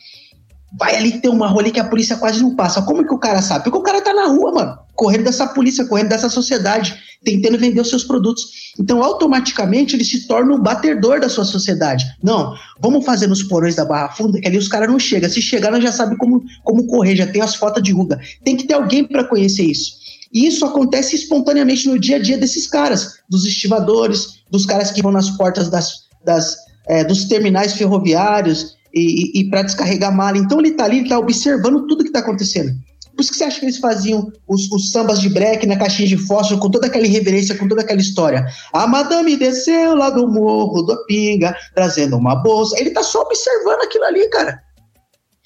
vai 0.76 0.97
ali 0.97 1.21
ter 1.21 1.29
uma 1.29 1.47
rolê 1.47 1.71
que 1.71 1.79
a 1.79 1.85
polícia 1.85 2.17
quase 2.17 2.43
não 2.43 2.57
passa. 2.57 2.83
Como 2.83 3.07
que 3.07 3.14
o 3.14 3.19
cara 3.19 3.40
sabe? 3.40 3.62
Porque 3.62 3.79
o 3.79 3.83
cara 3.83 4.02
tá 4.02 4.12
na 4.12 4.26
rua, 4.26 4.50
mano, 4.50 4.76
correndo 4.97 5.23
dessa 5.23 5.47
polícia, 5.47 5.85
correndo 5.85 6.09
dessa 6.09 6.29
sociedade, 6.29 6.97
tentando 7.25 7.57
vender 7.57 7.81
os 7.81 7.88
seus 7.88 8.02
produtos. 8.02 8.73
Então, 8.76 9.00
automaticamente, 9.00 9.95
ele 9.95 10.05
se 10.05 10.26
torna 10.26 10.52
o 10.52 10.61
batedor 10.61 11.21
da 11.21 11.29
sua 11.29 11.45
sociedade. 11.45 12.05
Não, 12.21 12.57
vamos 12.81 13.05
fazer 13.05 13.29
nos 13.29 13.45
porões 13.45 13.76
da 13.76 13.85
Barra 13.85 14.09
Funda, 14.09 14.40
que 14.40 14.49
ali 14.49 14.59
os 14.59 14.67
caras 14.67 14.90
não 14.90 14.99
chegam. 14.99 15.31
Se 15.31 15.40
chegar, 15.40 15.71
nós 15.71 15.85
já 15.85 15.93
sabe 15.93 16.17
como, 16.17 16.43
como 16.64 16.88
correr, 16.88 17.14
já 17.14 17.29
tem 17.29 17.40
as 17.40 17.55
fotos 17.55 17.85
de 17.85 17.93
ruga. 17.93 18.19
Tem 18.45 18.57
que 18.57 18.67
ter 18.67 18.75
alguém 18.75 19.05
para 19.05 19.23
conhecer 19.23 19.62
isso. 19.62 19.93
E 20.32 20.46
isso 20.46 20.64
acontece 20.64 21.16
espontaneamente 21.16 21.88
no 21.88 21.99
dia 21.99 22.16
a 22.16 22.22
dia 22.22 22.38
desses 22.38 22.66
caras, 22.66 23.18
dos 23.28 23.44
estivadores, 23.44 24.40
dos 24.50 24.64
caras 24.64 24.90
que 24.90 25.02
vão 25.02 25.12
nas 25.12 25.30
portas 25.30 25.68
das, 25.68 25.92
das, 26.25 26.56
é, 26.87 27.02
dos 27.04 27.25
terminais 27.25 27.72
ferroviários 27.72 28.76
e, 28.94 29.38
e, 29.38 29.40
e 29.40 29.50
para 29.50 29.62
descarregar 29.62 30.14
mala. 30.14 30.38
Então 30.38 30.60
ele 30.60 30.68
está 30.68 30.84
ali, 30.84 30.99
ele 30.99 31.04
está 31.04 31.18
observando 31.18 31.87
tudo 31.87 32.04
que 32.04 32.10
está 32.10 32.20
acontecendo. 32.20 32.72
Por 33.14 33.22
isso 33.22 33.32
que 33.32 33.38
você 33.38 33.44
acha 33.44 33.60
que 33.60 33.66
eles 33.66 33.76
faziam 33.76 34.32
os, 34.49 34.70
os, 34.72 34.92
sambas 34.92 35.20
de 35.20 35.28
break 35.28 35.66
na 35.66 35.76
caixinha 35.76 36.08
de 36.08 36.16
fósforo 36.16 36.58
com 36.58 36.70
toda 36.70 36.87
aquela 36.87 37.06
irreverência, 37.06 37.54
com 37.54 37.68
toda 37.68 37.82
aquela 37.82 38.00
história. 38.00 38.46
A 38.72 38.87
madame 38.87 39.37
desceu 39.37 39.94
lá 39.94 40.08
do 40.08 40.26
morro 40.26 40.82
do 40.82 41.04
Pinga, 41.04 41.54
trazendo 41.75 42.16
uma 42.16 42.37
bolsa. 42.37 42.80
Ele 42.80 42.90
tá 42.90 43.02
só 43.02 43.20
observando 43.20 43.82
aquilo 43.82 44.04
ali, 44.04 44.26
cara. 44.30 44.62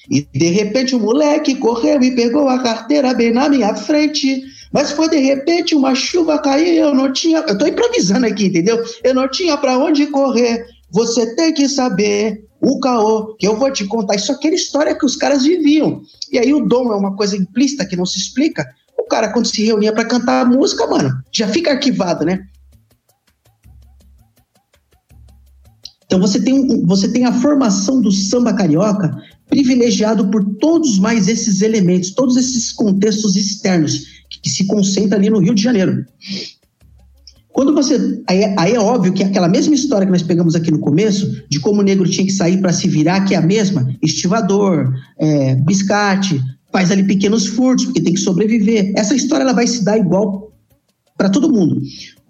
E 0.08 0.20
de 0.32 0.50
repente 0.50 0.94
o 0.94 1.00
moleque 1.00 1.56
correu 1.56 2.00
e 2.02 2.14
pegou 2.14 2.48
a 2.48 2.62
carteira 2.62 3.12
bem 3.14 3.32
na 3.32 3.48
minha 3.48 3.74
frente. 3.74 4.42
Mas 4.75 4.90
foi 4.90 5.09
de 5.09 5.19
repente 5.19 5.73
uma 5.73 5.95
chuva 5.95 6.37
cair, 6.43 6.78
eu 6.78 6.93
não 6.93 7.12
tinha. 7.12 7.38
Eu 7.47 7.57
tô 7.57 7.64
improvisando 7.64 8.26
aqui, 8.26 8.47
entendeu? 8.47 8.83
Eu 9.04 9.14
não 9.14 9.28
tinha 9.28 9.57
para 9.57 9.78
onde 9.78 10.09
correr. 10.09 10.66
Você 10.90 11.37
tem 11.37 11.54
que 11.54 11.69
saber 11.69 12.45
o 12.61 12.81
caô, 12.81 13.37
que 13.37 13.47
eu 13.47 13.56
vou 13.56 13.73
te 13.73 13.84
contar. 13.84 14.17
Isso 14.17 14.32
é 14.32 14.34
aquela 14.34 14.56
história 14.56 14.99
que 14.99 15.06
os 15.06 15.15
caras 15.15 15.45
viviam. 15.45 16.02
E 16.32 16.41
aí 16.41 16.52
o 16.52 16.67
dom 16.67 16.93
é 16.93 16.97
uma 16.97 17.15
coisa 17.15 17.37
implícita 17.37 17.87
que 17.87 17.95
não 17.95 18.04
se 18.04 18.19
explica. 18.19 18.69
O 18.99 19.04
cara, 19.04 19.32
quando 19.32 19.47
se 19.47 19.65
reunia 19.65 19.93
para 19.93 20.06
cantar 20.06 20.45
a 20.45 20.45
música, 20.45 20.84
mano, 20.89 21.23
já 21.30 21.47
fica 21.47 21.71
arquivado, 21.71 22.25
né? 22.25 22.45
Então 26.06 26.19
você 26.19 26.41
tem, 26.41 26.84
você 26.84 27.06
tem 27.13 27.25
a 27.25 27.32
formação 27.32 28.00
do 28.00 28.10
samba 28.10 28.52
carioca 28.52 29.17
privilegiado 29.49 30.28
por 30.30 30.45
todos 30.56 30.99
mais 30.99 31.28
esses 31.28 31.60
elementos, 31.60 32.10
todos 32.10 32.37
esses 32.37 32.73
contextos 32.73 33.37
externos 33.37 34.15
que 34.45 34.50
se 34.50 34.67
concentra 34.67 35.19
ali 35.19 35.30
no 35.30 35.39
Rio 35.39 35.54
de 35.54 35.63
Janeiro. 35.63 36.04
Quando 37.49 37.73
você. 37.73 38.23
Aí, 38.28 38.45
aí, 38.59 38.75
é 38.75 38.80
óbvio 38.80 39.13
que 39.13 39.23
aquela 39.23 39.49
mesma 39.49 39.75
história 39.75 40.04
que 40.04 40.13
nós 40.13 40.23
pegamos 40.23 40.54
aqui 40.54 40.71
no 40.71 40.80
começo, 40.80 41.43
de 41.49 41.59
como 41.61 41.80
o 41.80 41.85
negro 41.85 42.09
tinha 42.09 42.26
que 42.26 42.33
sair 42.33 42.61
para 42.61 42.73
se 42.73 42.87
virar, 42.89 43.25
que 43.25 43.35
é 43.35 43.39
a 43.39 43.43
mesma, 43.43 43.89
estivador, 44.02 44.93
é, 45.19 45.54
biscate, 45.54 46.43
faz 46.71 46.91
ali 46.91 47.04
pequenos 47.04 47.47
furtos, 47.47 47.87
porque 47.87 48.02
tem 48.02 48.13
que 48.13 48.21
sobreviver. 48.21 48.93
Essa 48.97 49.15
história 49.15 49.45
ela 49.45 49.52
vai 49.52 49.67
se 49.67 49.83
dar 49.83 49.97
igual 49.97 50.52
para 51.17 51.30
todo 51.30 51.50
mundo. 51.50 51.80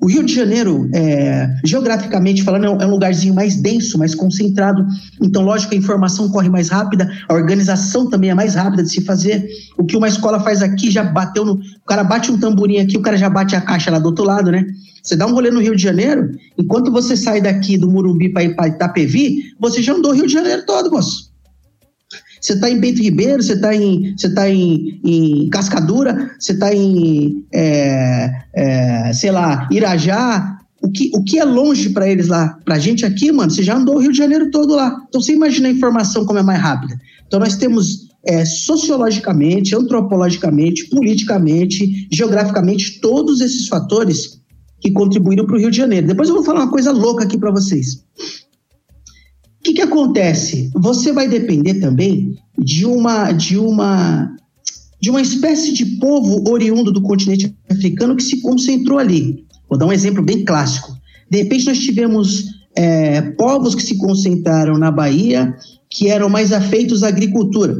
O 0.04 0.06
Rio 0.06 0.22
de 0.22 0.34
Janeiro, 0.34 0.86
é, 0.92 1.48
geograficamente 1.64 2.42
falando, 2.42 2.78
é 2.78 2.86
um 2.86 2.90
lugarzinho 2.90 3.32
mais 3.32 3.56
denso, 3.56 3.96
mais 3.96 4.14
concentrado. 4.14 4.86
Então, 5.18 5.40
lógico, 5.40 5.72
a 5.72 5.78
informação 5.78 6.28
corre 6.28 6.50
mais 6.50 6.68
rápida, 6.68 7.10
a 7.26 7.32
organização 7.32 8.10
também 8.10 8.28
é 8.28 8.34
mais 8.34 8.54
rápida 8.54 8.82
de 8.82 8.90
se 8.90 9.00
fazer. 9.00 9.48
O 9.78 9.84
que 9.86 9.96
uma 9.96 10.06
escola 10.06 10.38
faz 10.40 10.60
aqui 10.60 10.90
já 10.90 11.02
bateu 11.02 11.46
no. 11.46 11.54
O 11.54 11.86
cara 11.86 12.04
bate 12.04 12.30
um 12.30 12.38
tamborim 12.38 12.80
aqui, 12.80 12.98
o 12.98 13.00
cara 13.00 13.16
já 13.16 13.30
bate 13.30 13.56
a 13.56 13.62
caixa 13.62 13.90
lá 13.90 13.98
do 13.98 14.04
outro 14.04 14.26
lado, 14.26 14.52
né? 14.52 14.66
Você 15.02 15.16
dá 15.16 15.26
um 15.26 15.32
rolê 15.32 15.50
no 15.50 15.62
Rio 15.62 15.74
de 15.74 15.82
Janeiro, 15.82 16.32
enquanto 16.58 16.92
você 16.92 17.16
sai 17.16 17.40
daqui 17.40 17.78
do 17.78 17.90
Murumbi 17.90 18.28
para 18.28 18.44
ir 18.44 18.54
para 18.54 18.68
Itapevi, 18.68 19.54
você 19.58 19.80
já 19.80 19.94
andou 19.94 20.12
o 20.12 20.14
Rio 20.14 20.26
de 20.26 20.34
Janeiro 20.34 20.66
todo, 20.66 20.90
moço. 20.90 21.33
Você 22.44 22.52
está 22.52 22.70
em 22.70 22.78
Bento 22.78 23.00
Ribeiro, 23.00 23.42
você 23.42 23.54
está 23.54 23.74
em, 23.74 24.14
você 24.14 24.28
tá 24.28 24.50
em, 24.50 25.00
em 25.02 25.48
Cascadura, 25.48 26.30
você 26.38 26.52
está 26.52 26.74
em, 26.74 27.42
é, 27.50 28.30
é, 28.52 29.12
sei 29.14 29.30
lá, 29.30 29.66
Irajá. 29.72 30.58
O 30.82 30.90
que, 30.90 31.10
o 31.14 31.24
que 31.24 31.38
é 31.38 31.44
longe 31.44 31.88
para 31.88 32.06
eles 32.06 32.28
lá? 32.28 32.58
Para 32.62 32.74
a 32.74 32.78
gente 32.78 33.06
aqui, 33.06 33.32
mano, 33.32 33.50
você 33.50 33.62
já 33.62 33.74
andou 33.74 33.94
o 33.94 33.98
Rio 33.98 34.12
de 34.12 34.18
Janeiro 34.18 34.50
todo 34.50 34.74
lá. 34.74 34.94
Então 35.08 35.22
você 35.22 35.32
imagina 35.32 35.68
a 35.68 35.70
informação 35.70 36.26
como 36.26 36.38
é 36.38 36.42
mais 36.42 36.60
rápida. 36.60 37.00
Então 37.26 37.40
nós 37.40 37.56
temos 37.56 38.10
é, 38.26 38.44
sociologicamente, 38.44 39.74
antropologicamente, 39.74 40.90
politicamente, 40.90 42.06
geograficamente, 42.12 43.00
todos 43.00 43.40
esses 43.40 43.68
fatores 43.68 44.38
que 44.82 44.90
contribuíram 44.90 45.46
para 45.46 45.56
o 45.56 45.58
Rio 45.58 45.70
de 45.70 45.78
Janeiro. 45.78 46.08
Depois 46.08 46.28
eu 46.28 46.34
vou 46.34 46.44
falar 46.44 46.60
uma 46.60 46.70
coisa 46.70 46.92
louca 46.92 47.24
aqui 47.24 47.38
para 47.38 47.50
vocês 47.50 48.04
que, 49.64 49.72
que 49.72 49.82
acontece? 49.82 50.70
Você 50.74 51.10
vai 51.10 51.26
depender 51.26 51.74
também 51.80 52.36
de 52.58 52.84
uma, 52.84 53.32
de 53.32 53.56
uma, 53.56 54.36
de 55.00 55.10
uma 55.10 55.22
espécie 55.22 55.72
de 55.72 55.86
povo 55.96 56.48
oriundo 56.50 56.92
do 56.92 57.00
continente 57.00 57.52
africano 57.70 58.14
que 58.14 58.22
se 58.22 58.42
concentrou 58.42 58.98
ali. 58.98 59.44
Vou 59.68 59.78
dar 59.78 59.86
um 59.86 59.92
exemplo 59.92 60.22
bem 60.22 60.44
clássico. 60.44 60.94
De 61.30 61.38
repente, 61.38 61.66
nós 61.66 61.78
tivemos 61.78 62.44
é, 62.76 63.22
povos 63.22 63.74
que 63.74 63.82
se 63.82 63.96
concentraram 63.96 64.76
na 64.76 64.90
Bahia 64.90 65.56
que 65.88 66.08
eram 66.08 66.28
mais 66.28 66.52
afeitos 66.52 67.02
à 67.02 67.08
agricultura. 67.08 67.74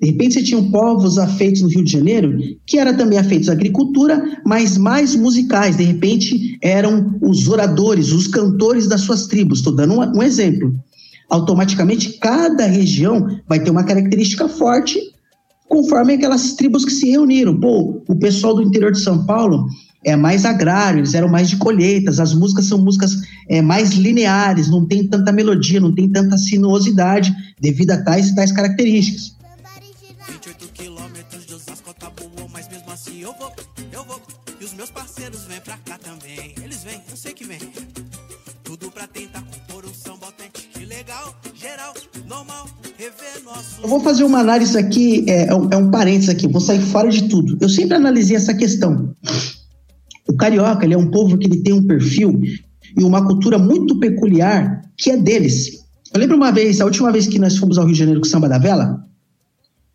De 0.00 0.08
repente, 0.08 0.34
você 0.34 0.42
tinha 0.42 0.62
povos 0.62 1.18
afeitos 1.18 1.60
no 1.60 1.68
Rio 1.68 1.84
de 1.84 1.92
Janeiro 1.92 2.38
que 2.66 2.78
eram 2.78 2.96
também 2.96 3.18
afeitos 3.18 3.50
à 3.50 3.52
agricultura, 3.52 4.40
mas 4.46 4.78
mais 4.78 5.14
musicais. 5.14 5.76
De 5.76 5.84
repente, 5.84 6.58
eram 6.62 7.18
os 7.20 7.46
oradores, 7.48 8.10
os 8.10 8.26
cantores 8.26 8.86
das 8.86 9.02
suas 9.02 9.26
tribos. 9.26 9.58
Estou 9.58 9.74
dando 9.74 9.94
um, 9.94 10.18
um 10.18 10.22
exemplo. 10.22 10.74
Automaticamente, 11.28 12.14
cada 12.14 12.64
região 12.64 13.26
vai 13.46 13.60
ter 13.60 13.70
uma 13.70 13.84
característica 13.84 14.48
forte 14.48 14.98
conforme 15.68 16.14
aquelas 16.14 16.54
tribos 16.54 16.84
que 16.84 16.92
se 16.92 17.10
reuniram. 17.10 17.60
Pô, 17.60 18.02
o 18.08 18.16
pessoal 18.16 18.54
do 18.54 18.62
interior 18.62 18.92
de 18.92 19.00
São 19.00 19.26
Paulo 19.26 19.66
é 20.02 20.16
mais 20.16 20.46
agrário, 20.46 21.00
eles 21.00 21.12
eram 21.12 21.28
mais 21.28 21.50
de 21.50 21.56
colheitas, 21.56 22.18
as 22.18 22.34
músicas 22.34 22.64
são 22.64 22.78
músicas 22.78 23.12
é, 23.48 23.60
mais 23.60 23.90
lineares, 23.90 24.70
não 24.70 24.86
tem 24.86 25.06
tanta 25.06 25.30
melodia, 25.30 25.78
não 25.78 25.94
tem 25.94 26.08
tanta 26.08 26.38
sinuosidade 26.38 27.32
devido 27.60 27.90
a 27.90 28.02
tais 28.02 28.28
e 28.28 28.34
tais 28.34 28.50
características. 28.50 29.38
Meus 34.80 34.90
parceiros 34.92 35.44
vêm 35.44 35.60
pra 35.60 35.76
cá 35.76 35.98
também. 35.98 36.54
Eles 36.64 36.82
vêm, 36.82 37.02
eu 37.10 37.14
sei 37.14 37.34
que 37.34 37.44
vêm. 37.44 37.58
Tudo 38.64 38.90
pra 38.90 39.06
tentar 39.06 39.42
compor 39.42 39.84
um 39.84 39.92
samba 39.92 40.24
autêntico, 40.24 40.78
legal, 40.88 41.38
geral, 41.54 41.92
normal. 42.26 42.66
Eu 43.82 43.88
vou 43.90 44.00
fazer 44.00 44.24
uma 44.24 44.38
análise 44.38 44.78
aqui, 44.78 45.26
é, 45.28 45.48
é, 45.48 45.54
um, 45.54 45.68
é 45.70 45.76
um 45.76 45.90
parênteses 45.90 46.30
aqui, 46.30 46.48
vou 46.48 46.62
sair 46.62 46.80
fora 46.80 47.10
de 47.10 47.28
tudo. 47.28 47.58
Eu 47.60 47.68
sempre 47.68 47.94
analisei 47.94 48.36
essa 48.36 48.54
questão. 48.54 49.14
O 50.26 50.34
carioca, 50.34 50.86
ele 50.86 50.94
é 50.94 50.98
um 50.98 51.10
povo 51.10 51.36
que 51.36 51.46
ele 51.46 51.62
tem 51.62 51.74
um 51.74 51.86
perfil 51.86 52.40
e 52.96 53.04
uma 53.04 53.22
cultura 53.26 53.58
muito 53.58 53.98
peculiar 53.98 54.80
que 54.96 55.10
é 55.10 55.16
deles. 55.18 55.84
Eu 56.10 56.18
lembro 56.18 56.38
uma 56.38 56.50
vez, 56.50 56.80
a 56.80 56.86
última 56.86 57.12
vez 57.12 57.26
que 57.26 57.38
nós 57.38 57.58
fomos 57.58 57.76
ao 57.76 57.84
Rio 57.84 57.92
de 57.92 57.98
Janeiro 57.98 58.22
com 58.22 58.26
o 58.26 58.30
Samba 58.30 58.48
da 58.48 58.56
Vela, 58.56 59.04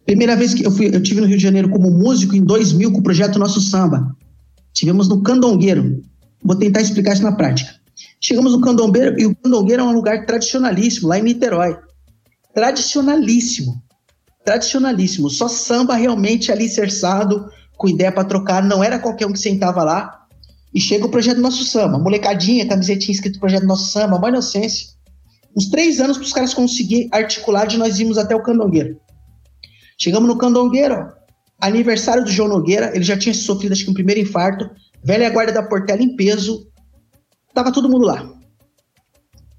primeira 0.05 0.35
vez 0.35 0.53
que 0.53 0.63
eu 0.63 0.69
fui, 0.69 0.95
eu 0.95 1.01
tive 1.01 1.21
no 1.21 1.27
Rio 1.27 1.37
de 1.37 1.43
Janeiro 1.43 1.69
como 1.69 1.89
músico 1.89 2.35
em 2.35 2.43
2000 2.43 2.91
com 2.91 2.99
o 2.99 3.03
projeto 3.03 3.39
Nosso 3.39 3.59
Samba. 3.59 4.15
Tivemos 4.75 5.07
no 5.07 5.23
Candongueiro. 5.23 6.03
Vou 6.43 6.55
tentar 6.55 6.81
explicar 6.81 7.13
isso 7.13 7.23
na 7.23 7.31
prática. 7.31 7.73
Chegamos 8.21 8.51
no 8.51 8.59
Candongueiro 8.59 9.17
e 9.17 9.25
o 9.25 9.35
Candongueiro 9.35 9.81
é 9.81 9.85
um 9.85 9.93
lugar 9.93 10.25
tradicionalíssimo 10.25 11.07
lá 11.07 11.17
em 11.17 11.23
Niterói. 11.23 11.77
Tradicionalíssimo. 12.53 13.81
Tradicionalíssimo. 14.43 15.29
Só 15.29 15.47
samba 15.47 15.95
realmente 15.95 16.51
alicerçado, 16.51 17.49
com 17.77 17.87
ideia 17.87 18.11
para 18.11 18.25
trocar. 18.25 18.61
Não 18.61 18.83
era 18.83 18.99
qualquer 18.99 19.25
um 19.25 19.31
que 19.31 19.39
sentava 19.39 19.81
lá. 19.81 20.25
E 20.73 20.79
chega 20.79 21.05
o 21.05 21.09
projeto 21.09 21.39
Nosso 21.39 21.63
Samba. 21.63 21.97
Molecadinha, 21.97 22.67
camisetinha 22.67 23.15
escrito 23.15 23.39
projeto 23.39 23.65
Nosso 23.65 23.89
Samba, 23.91 24.17
uma 24.17 24.27
inocência. 24.27 24.89
Uns 25.55 25.69
três 25.69 26.01
anos 26.01 26.17
para 26.17 26.25
os 26.25 26.33
caras 26.33 26.53
conseguirem 26.53 27.07
articular 27.13 27.65
de 27.65 27.77
nós 27.77 27.97
íamos 27.97 28.17
até 28.17 28.35
o 28.35 28.43
Candongueiro. 28.43 28.99
Chegamos 29.97 30.27
no 30.27 30.37
Candongueiro, 30.37 31.13
aniversário 31.59 32.23
do 32.23 32.31
João 32.31 32.49
Nogueira, 32.49 32.91
ele 32.93 33.03
já 33.03 33.17
tinha 33.17 33.33
sofrido 33.33 33.73
acho 33.73 33.85
que 33.85 33.91
um 33.91 33.93
primeiro 33.93 34.21
infarto, 34.21 34.69
velha 35.03 35.29
guarda 35.29 35.53
da 35.53 35.63
Portela 35.63 36.01
em 36.01 36.15
peso, 36.15 36.67
tava 37.53 37.71
todo 37.71 37.89
mundo 37.89 38.05
lá. 38.05 38.29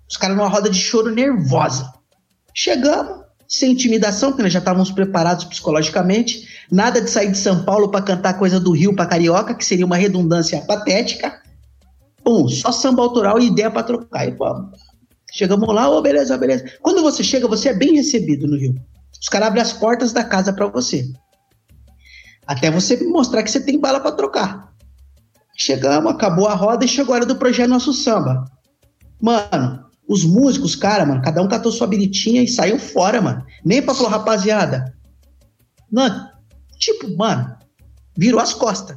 Os 0.08 0.16
caras 0.16 0.36
numa 0.36 0.48
roda 0.48 0.70
de 0.70 0.78
choro 0.78 1.12
nervosa. 1.12 1.92
Chegamos, 2.54 3.24
sem 3.48 3.72
intimidação, 3.72 4.30
porque 4.30 4.42
nós 4.42 4.52
já 4.52 4.58
estávamos 4.58 4.90
preparados 4.90 5.44
psicologicamente, 5.44 6.48
nada 6.70 7.00
de 7.00 7.10
sair 7.10 7.30
de 7.30 7.38
São 7.38 7.64
Paulo 7.64 7.90
para 7.90 8.04
cantar 8.04 8.38
coisa 8.38 8.60
do 8.60 8.72
Rio 8.72 8.94
para 8.94 9.06
Carioca, 9.06 9.54
que 9.54 9.64
seria 9.64 9.86
uma 9.86 9.96
redundância 9.96 10.60
patética. 10.62 11.42
Um, 12.26 12.48
só 12.48 12.72
samba 12.72 13.02
autoral 13.02 13.38
e 13.38 13.46
ideia 13.46 13.70
para 13.70 13.84
trocar. 13.84 14.26
E, 14.26 14.32
pô, 14.32 14.46
chegamos 15.32 15.72
lá, 15.72 15.88
ô, 15.88 15.98
oh, 15.98 16.02
beleza, 16.02 16.36
beleza. 16.36 16.64
Quando 16.80 17.02
você 17.02 17.22
chega, 17.22 17.46
você 17.46 17.68
é 17.68 17.74
bem 17.74 17.94
recebido 17.94 18.46
no 18.46 18.56
Rio. 18.56 18.74
Os 19.20 19.28
caras 19.28 19.48
abrem 19.48 19.62
as 19.62 19.72
portas 19.72 20.12
da 20.12 20.24
casa 20.24 20.52
para 20.52 20.66
você. 20.66 21.08
Até 22.46 22.70
você 22.70 23.02
mostrar 23.04 23.42
que 23.42 23.50
você 23.50 23.60
tem 23.60 23.78
bala 23.78 24.00
para 24.00 24.12
trocar. 24.12 24.72
Chegamos, 25.56 26.12
acabou 26.12 26.46
a 26.46 26.54
roda 26.54 26.84
e 26.84 26.88
chegou 26.88 27.14
a 27.14 27.16
hora 27.16 27.26
do 27.26 27.36
projeto 27.36 27.70
Nosso 27.70 27.92
Samba. 27.92 28.44
Mano, 29.20 29.86
os 30.06 30.24
músicos, 30.24 30.76
cara, 30.76 31.04
mano, 31.04 31.22
cada 31.22 31.42
um 31.42 31.48
catou 31.48 31.72
sua 31.72 31.86
biritinha 31.86 32.42
e 32.42 32.48
saiu 32.48 32.78
fora, 32.78 33.20
mano. 33.20 33.44
Nem 33.64 33.82
pra 33.82 33.94
falar, 33.94 34.10
rapaziada. 34.10 34.94
Não, 35.90 36.28
tipo, 36.78 37.16
mano, 37.16 37.56
virou 38.16 38.40
as 38.40 38.54
costas. 38.54 38.96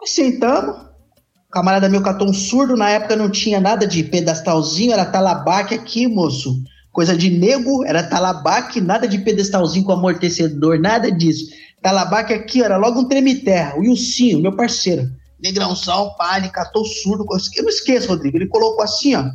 Nós 0.00 0.10
sentamos, 0.10 0.76
o 0.76 1.50
camarada 1.50 1.88
meu 1.88 2.02
catou 2.02 2.28
um 2.28 2.34
surdo, 2.34 2.76
na 2.76 2.90
época 2.90 3.14
não 3.14 3.30
tinha 3.30 3.60
nada 3.60 3.86
de 3.86 4.02
pedestalzinho, 4.02 4.92
era 4.92 5.04
talabaque 5.04 5.74
aqui, 5.74 6.08
moço. 6.08 6.62
Coisa 6.92 7.16
de 7.16 7.30
nego, 7.30 7.84
era 7.84 8.02
talabaque, 8.02 8.80
nada 8.80 9.06
de 9.06 9.18
pedestalzinho 9.18 9.84
com 9.84 9.92
amortecedor, 9.92 10.80
nada 10.80 11.10
disso. 11.10 11.46
Talabaque 11.82 12.32
aqui 12.32 12.62
era 12.62 12.76
logo 12.76 13.00
um 13.00 13.08
treme-terra. 13.08 13.78
O 13.78 13.84
Ilcinho, 13.84 14.40
meu 14.40 14.56
parceiro. 14.56 15.08
Negrãozão, 15.40 16.14
pá, 16.18 16.38
ele 16.38 16.48
catou 16.48 16.84
surdo. 16.84 17.24
Eu 17.56 17.62
não 17.62 17.70
esqueço, 17.70 18.08
Rodrigo. 18.08 18.36
Ele 18.36 18.48
colocou 18.48 18.82
assim, 18.82 19.14
ó. 19.14 19.30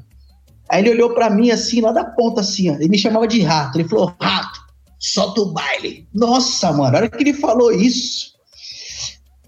Aí 0.70 0.82
ele 0.82 0.92
olhou 0.92 1.14
para 1.14 1.30
mim 1.30 1.52
assim, 1.52 1.82
lá 1.82 1.92
da 1.92 2.04
ponta 2.04 2.42
assim, 2.42 2.70
ó. 2.70 2.76
Ele 2.76 2.90
me 2.90 2.98
chamava 2.98 3.28
de 3.28 3.42
rato. 3.42 3.78
Ele 3.78 3.88
falou, 3.88 4.14
rato, 4.20 4.60
solta 5.00 5.42
o 5.42 5.54
baile. 5.54 6.08
Nossa, 6.14 6.72
mano, 6.74 6.96
a 6.96 7.00
hora 7.00 7.10
que 7.10 7.24
ele 7.24 7.34
falou 7.34 7.72
isso. 7.72 8.34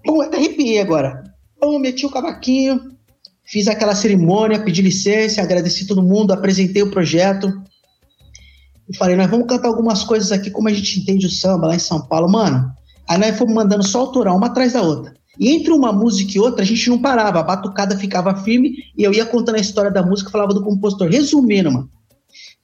Pô, 0.04 0.22
até 0.22 0.36
arrepiei 0.36 0.80
agora. 0.80 1.24
Pô, 1.60 1.78
meti 1.78 2.06
o 2.06 2.10
cavaquinho, 2.10 2.92
fiz 3.44 3.66
aquela 3.66 3.94
cerimônia, 3.94 4.62
pedi 4.62 4.80
licença, 4.80 5.42
agradeci 5.42 5.86
todo 5.86 6.02
mundo, 6.02 6.32
apresentei 6.32 6.82
o 6.82 6.90
projeto. 6.90 7.52
E 8.88 8.96
falei, 8.96 9.16
nós 9.16 9.30
vamos 9.30 9.46
cantar 9.46 9.68
algumas 9.68 10.04
coisas 10.04 10.30
aqui, 10.30 10.50
como 10.50 10.68
a 10.68 10.72
gente 10.72 11.00
entende 11.00 11.26
o 11.26 11.30
samba 11.30 11.68
lá 11.68 11.74
em 11.74 11.80
São 11.80 12.06
Paulo. 12.06 12.30
Mano, 12.30 12.72
aí 13.08 13.18
nós 13.18 13.36
fomos 13.36 13.54
mandando 13.54 13.86
só 13.86 14.00
autoral, 14.00 14.36
uma 14.36 14.46
atrás 14.46 14.74
da 14.74 14.82
outra. 14.82 15.14
E 15.38 15.50
entre 15.50 15.72
uma 15.72 15.92
música 15.92 16.32
e 16.34 16.40
outra, 16.40 16.62
a 16.62 16.66
gente 16.66 16.88
não 16.88 17.00
parava, 17.00 17.40
a 17.40 17.42
batucada 17.42 17.96
ficava 17.96 18.34
firme 18.36 18.74
e 18.96 19.02
eu 19.02 19.12
ia 19.12 19.26
contando 19.26 19.56
a 19.56 19.60
história 19.60 19.90
da 19.90 20.02
música, 20.02 20.30
falava 20.30 20.54
do 20.54 20.62
compositor. 20.62 21.08
Resumindo, 21.08 21.70
mano, 21.70 21.90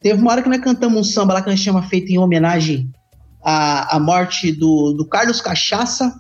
teve 0.00 0.20
uma 0.20 0.30
hora 0.30 0.42
que 0.42 0.48
nós 0.48 0.61
cantamos 0.61 0.98
um 0.98 1.04
samba 1.04 1.35
lá 1.35 1.42
que 1.42 1.50
a 1.50 1.54
gente 1.54 1.64
chama 1.64 1.82
feito 1.82 2.11
em 2.11 2.18
homenagem 2.18 2.90
à, 3.44 3.96
à 3.96 4.00
morte 4.00 4.52
do, 4.52 4.92
do 4.92 5.06
Carlos 5.06 5.40
Cachaça 5.40 6.14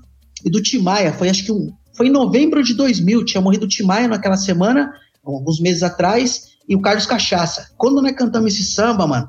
e 0.44 0.50
do 0.50 0.60
Timaya. 0.60 1.12
Foi 1.12 1.30
acho 1.30 1.44
que 1.44 1.52
um, 1.52 1.72
foi 1.94 2.08
em 2.08 2.12
novembro 2.12 2.62
de 2.62 2.74
2000, 2.74 3.24
tinha 3.24 3.40
morrido 3.40 3.64
o 3.64 3.68
Timaya 3.68 4.08
naquela 4.08 4.36
semana, 4.36 4.92
alguns 5.24 5.58
meses 5.58 5.82
atrás, 5.82 6.52
e 6.68 6.76
o 6.76 6.82
Carlos 6.82 7.06
Cachaça. 7.06 7.68
Quando 7.78 8.02
nós 8.02 8.12
cantamos 8.12 8.52
esse 8.52 8.64
samba, 8.64 9.06
mano, 9.06 9.28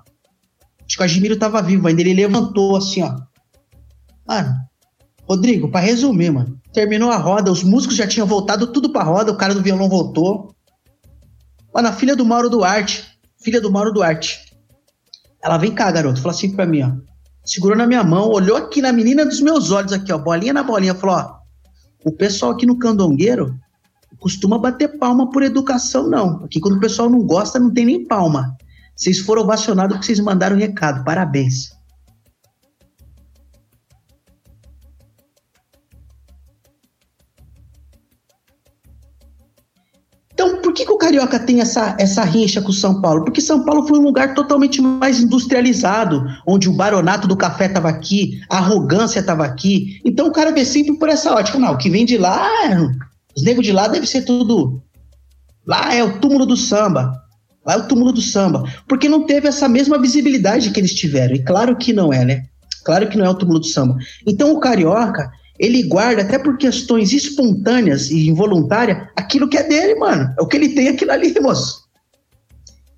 acho 0.86 0.98
que 0.98 1.02
o 1.02 1.04
Admiro 1.04 1.38
tava 1.38 1.62
vivo 1.62 1.88
ainda, 1.88 2.02
ele 2.02 2.14
levantou 2.14 2.76
assim, 2.76 3.02
ó. 3.02 3.16
Mano, 4.28 4.56
Rodrigo, 5.28 5.70
para 5.70 5.86
resumir, 5.86 6.32
mano, 6.32 6.60
terminou 6.74 7.12
a 7.12 7.18
roda, 7.18 7.52
os 7.52 7.64
músicos 7.64 7.96
já 7.96 8.08
tinham 8.08 8.28
voltado 8.28 8.68
tudo 8.68 8.92
pra 8.92 9.04
roda, 9.04 9.32
o 9.32 9.38
cara 9.38 9.54
do 9.54 9.62
violão 9.62 9.90
voltou. 9.90 10.54
Mano, 11.74 11.88
a 11.88 11.94
filha 11.94 12.16
do 12.16 12.26
Mauro 12.26 12.50
Duarte, 12.50 13.04
filha 13.42 13.60
do 13.60 13.72
Mauro 13.72 13.92
Duarte, 13.92 14.40
ela 15.42 15.58
vem 15.58 15.72
cá, 15.72 15.92
garoto, 15.92 16.22
falou 16.22 16.36
assim 16.36 16.56
pra 16.56 16.66
mim, 16.66 16.84
ó. 16.84 16.92
Segurou 17.46 17.76
na 17.76 17.86
minha 17.86 18.04
mão, 18.04 18.30
olhou 18.30 18.56
aqui 18.56 18.82
na 18.82 18.94
menina 18.94 19.26
dos 19.26 19.42
meus 19.42 19.72
olhos, 19.72 19.92
aqui, 19.92 20.14
ó, 20.14 20.18
bolinha 20.18 20.54
na 20.54 20.64
bolinha, 20.64 20.96
falou, 20.96 21.16
ó. 21.18 21.36
O 22.06 22.12
pessoal 22.12 22.52
aqui 22.52 22.66
no 22.66 22.78
Candongueiro 22.78 23.58
costuma 24.20 24.58
bater 24.58 24.98
palma 24.98 25.30
por 25.30 25.44
educação, 25.44 26.10
não. 26.10 26.46
Aqui 26.46 26.60
quando 26.60 26.78
o 26.78 26.80
pessoal 26.80 27.10
não 27.10 27.22
gosta, 27.22 27.60
não 27.60 27.74
tem 27.74 27.86
nem 27.86 28.06
palma. 28.06 28.56
Vocês 28.96 29.20
foram 29.20 29.44
ovacionados 29.44 29.96
porque 29.96 30.06
vocês 30.06 30.20
mandaram 30.20 30.56
um 30.56 30.60
recado. 30.60 31.04
Parabéns. 31.04 31.72
Então, 40.34 40.62
por 40.62 40.74
que, 40.74 40.86
que 40.86 40.92
o 40.92 40.98
Carioca 40.98 41.40
tem 41.40 41.62
essa, 41.62 41.96
essa 42.00 42.24
rixa 42.24 42.62
com 42.62 42.70
o 42.70 42.74
São 42.74 43.00
Paulo? 43.00 43.24
Porque 43.24 43.40
São 43.40 43.64
Paulo 43.64 43.88
foi 43.88 44.00
um 44.00 44.04
lugar 44.04 44.34
totalmente 44.34 44.82
mais 44.82 45.22
industrializado, 45.22 46.26
onde 46.46 46.68
o 46.68 46.74
baronato 46.74 47.28
do 47.28 47.38
café 47.38 47.68
estava 47.68 47.88
aqui, 47.88 48.42
a 48.50 48.58
arrogância 48.58 49.20
estava 49.20 49.46
aqui. 49.46 50.02
Então 50.04 50.28
o 50.28 50.32
cara 50.32 50.52
vê 50.52 50.66
sempre 50.66 50.98
por 50.98 51.08
essa 51.08 51.34
ótica. 51.34 51.60
Não, 51.60 51.74
o 51.74 51.78
que 51.78 51.90
vem 51.90 52.04
de 52.04 52.18
lá, 52.18 52.50
os 53.38 53.44
negros 53.44 53.66
de 53.66 53.72
lá 53.72 53.88
deve 53.88 54.08
ser 54.08 54.24
tudo. 54.24 54.82
Lá 55.66 55.94
é 55.94 56.04
o 56.04 56.20
túmulo 56.20 56.46
do 56.46 56.58
samba. 56.58 57.23
Lá 57.66 57.78
o 57.78 57.88
túmulo 57.88 58.12
do 58.12 58.22
samba. 58.22 58.64
Porque 58.88 59.08
não 59.08 59.26
teve 59.26 59.48
essa 59.48 59.70
mesma 59.70 59.98
visibilidade 59.98 60.72
que 60.72 60.80
eles 60.80 60.94
tiveram. 60.94 61.36
E 61.36 61.44
claro 61.44 61.76
que 61.76 61.94
não 61.94 62.12
é, 62.12 62.26
né? 62.26 62.46
Claro 62.84 63.08
que 63.08 63.18
não 63.18 63.26
é 63.26 63.30
o 63.30 63.36
túmulo 63.36 63.60
do 63.60 63.66
samba. 63.66 63.98
Então 64.28 64.52
o 64.52 64.60
carioca, 64.60 65.32
ele 65.58 65.84
guarda, 65.84 66.22
até 66.22 66.38
por 66.38 66.58
questões 66.58 67.14
espontâneas 67.14 68.10
e 68.12 68.28
involuntárias, 68.28 69.08
aquilo 69.16 69.48
que 69.48 69.58
é 69.58 69.64
dele, 69.64 69.96
mano. 69.96 70.34
É 70.38 70.42
o 70.42 70.48
que 70.48 70.58
ele 70.58 70.70
tem 70.70 70.90
aquilo 70.90 71.12
ali, 71.12 71.34
moço. 71.40 71.84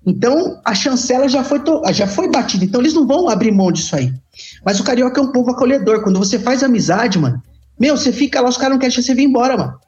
Então, 0.04 0.60
a 0.64 0.72
chancela 0.72 1.28
já 1.28 1.42
foi, 1.42 1.60
já 1.92 2.06
foi 2.06 2.30
batida. 2.30 2.64
Então, 2.64 2.80
eles 2.80 2.94
não 2.94 3.06
vão 3.06 3.28
abrir 3.28 3.50
mão 3.50 3.72
disso 3.72 3.96
aí. 3.96 4.14
Mas 4.64 4.78
o 4.78 4.84
carioca 4.84 5.20
é 5.20 5.24
um 5.24 5.32
povo 5.32 5.50
acolhedor. 5.50 6.02
Quando 6.02 6.18
você 6.18 6.38
faz 6.38 6.62
amizade, 6.62 7.18
mano, 7.18 7.42
meu, 7.78 7.96
você 7.96 8.12
fica 8.12 8.40
lá, 8.40 8.48
os 8.48 8.56
caras 8.56 8.72
não 8.72 8.78
querem 8.78 8.94
deixar 8.94 9.02
você 9.02 9.14
vir 9.14 9.24
embora, 9.24 9.56
mano. 9.56 9.78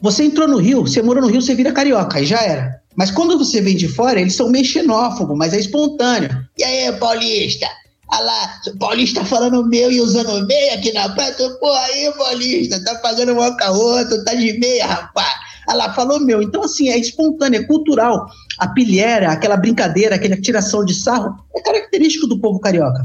Você 0.00 0.24
entrou 0.24 0.46
no 0.46 0.58
Rio, 0.58 0.82
você 0.82 1.02
morou 1.02 1.22
no 1.22 1.28
Rio, 1.28 1.42
você 1.42 1.54
vira 1.54 1.72
carioca, 1.72 2.18
aí 2.18 2.24
já 2.24 2.40
era. 2.40 2.80
Mas 2.96 3.10
quando 3.10 3.38
você 3.38 3.60
vem 3.60 3.76
de 3.76 3.88
fora, 3.88 4.20
eles 4.20 4.34
são 4.34 4.48
meio 4.48 4.64
xenófobos, 4.64 5.36
mas 5.36 5.52
é 5.52 5.58
espontâneo. 5.58 6.30
E 6.56 6.62
aí, 6.62 6.92
paulista? 6.98 7.66
Olha 8.08 8.24
lá, 8.24 8.60
paulista 8.78 9.24
falando 9.24 9.66
meu 9.66 9.90
e 9.90 10.00
usando 10.00 10.46
meia 10.46 10.74
aqui 10.74 10.92
na 10.92 11.08
praia. 11.08 11.34
Pô, 11.60 11.72
aí, 11.72 12.12
paulista, 12.16 12.82
tá 12.84 12.98
fazendo 13.00 13.32
uma 13.32 13.56
com 13.56 13.64
a 13.64 13.70
outra, 13.70 14.24
tá 14.24 14.34
de 14.34 14.58
meia, 14.58 14.86
rapaz. 14.86 15.34
Olha 15.68 15.78
lá, 15.78 15.94
falou 15.94 16.20
meu. 16.20 16.42
Então, 16.42 16.62
assim, 16.62 16.90
é 16.90 16.98
espontâneo, 16.98 17.60
é 17.60 17.64
cultural. 17.64 18.26
A 18.58 18.68
pilhera, 18.68 19.32
aquela 19.32 19.56
brincadeira, 19.56 20.14
aquela 20.14 20.40
tiração 20.40 20.84
de 20.84 20.94
sarro, 20.94 21.34
é 21.56 21.60
característico 21.60 22.26
do 22.26 22.38
povo 22.38 22.60
carioca. 22.60 23.04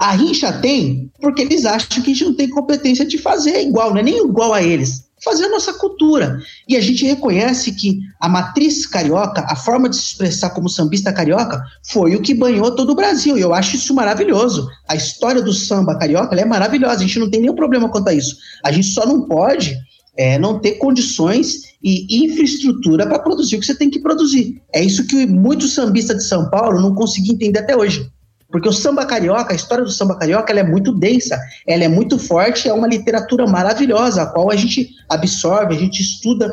A 0.00 0.10
rincha 0.10 0.52
tem 0.52 1.10
porque 1.20 1.42
eles 1.42 1.64
acham 1.64 2.02
que 2.02 2.10
a 2.10 2.14
gente 2.14 2.24
não 2.24 2.34
tem 2.34 2.48
competência 2.48 3.06
de 3.06 3.16
fazer 3.16 3.60
igual, 3.62 3.90
não 3.90 3.98
é 3.98 4.02
nem 4.02 4.24
igual 4.24 4.52
a 4.52 4.62
eles 4.62 5.07
fazer 5.24 5.44
a 5.44 5.50
nossa 5.50 5.72
cultura. 5.74 6.40
E 6.68 6.76
a 6.76 6.80
gente 6.80 7.04
reconhece 7.04 7.72
que 7.72 7.98
a 8.20 8.28
matriz 8.28 8.86
carioca, 8.86 9.44
a 9.48 9.56
forma 9.56 9.88
de 9.88 9.96
se 9.96 10.12
expressar 10.12 10.50
como 10.50 10.68
sambista 10.68 11.12
carioca, 11.12 11.62
foi 11.90 12.14
o 12.14 12.22
que 12.22 12.34
banhou 12.34 12.74
todo 12.74 12.90
o 12.90 12.94
Brasil. 12.94 13.36
E 13.36 13.40
eu 13.40 13.54
acho 13.54 13.76
isso 13.76 13.94
maravilhoso. 13.94 14.68
A 14.88 14.94
história 14.94 15.42
do 15.42 15.52
samba 15.52 15.98
carioca 15.98 16.34
é 16.34 16.44
maravilhosa. 16.44 16.96
A 16.96 17.06
gente 17.06 17.18
não 17.18 17.30
tem 17.30 17.40
nenhum 17.40 17.54
problema 17.54 17.88
quanto 17.88 18.08
a 18.08 18.14
isso. 18.14 18.36
A 18.64 18.72
gente 18.72 18.88
só 18.88 19.06
não 19.06 19.22
pode 19.22 19.76
é, 20.16 20.38
não 20.38 20.58
ter 20.58 20.72
condições 20.72 21.68
e 21.82 22.24
infraestrutura 22.24 23.06
para 23.06 23.20
produzir 23.20 23.56
o 23.56 23.60
que 23.60 23.66
você 23.66 23.74
tem 23.74 23.88
que 23.88 24.00
produzir. 24.00 24.60
É 24.74 24.82
isso 24.82 25.06
que 25.06 25.26
muitos 25.26 25.74
sambistas 25.74 26.16
de 26.18 26.24
São 26.24 26.50
Paulo 26.50 26.80
não 26.80 26.94
conseguem 26.94 27.34
entender 27.34 27.60
até 27.60 27.76
hoje. 27.76 28.10
Porque 28.50 28.68
o 28.68 28.72
samba 28.72 29.04
carioca, 29.04 29.52
a 29.52 29.56
história 29.56 29.84
do 29.84 29.90
samba 29.90 30.16
carioca, 30.16 30.50
ela 30.50 30.60
é 30.60 30.64
muito 30.64 30.92
densa, 30.92 31.38
ela 31.66 31.84
é 31.84 31.88
muito 31.88 32.18
forte, 32.18 32.66
é 32.66 32.72
uma 32.72 32.88
literatura 32.88 33.46
maravilhosa, 33.46 34.22
a 34.22 34.26
qual 34.26 34.50
a 34.50 34.56
gente 34.56 34.88
absorve, 35.08 35.76
a 35.76 35.78
gente 35.78 36.00
estuda 36.00 36.50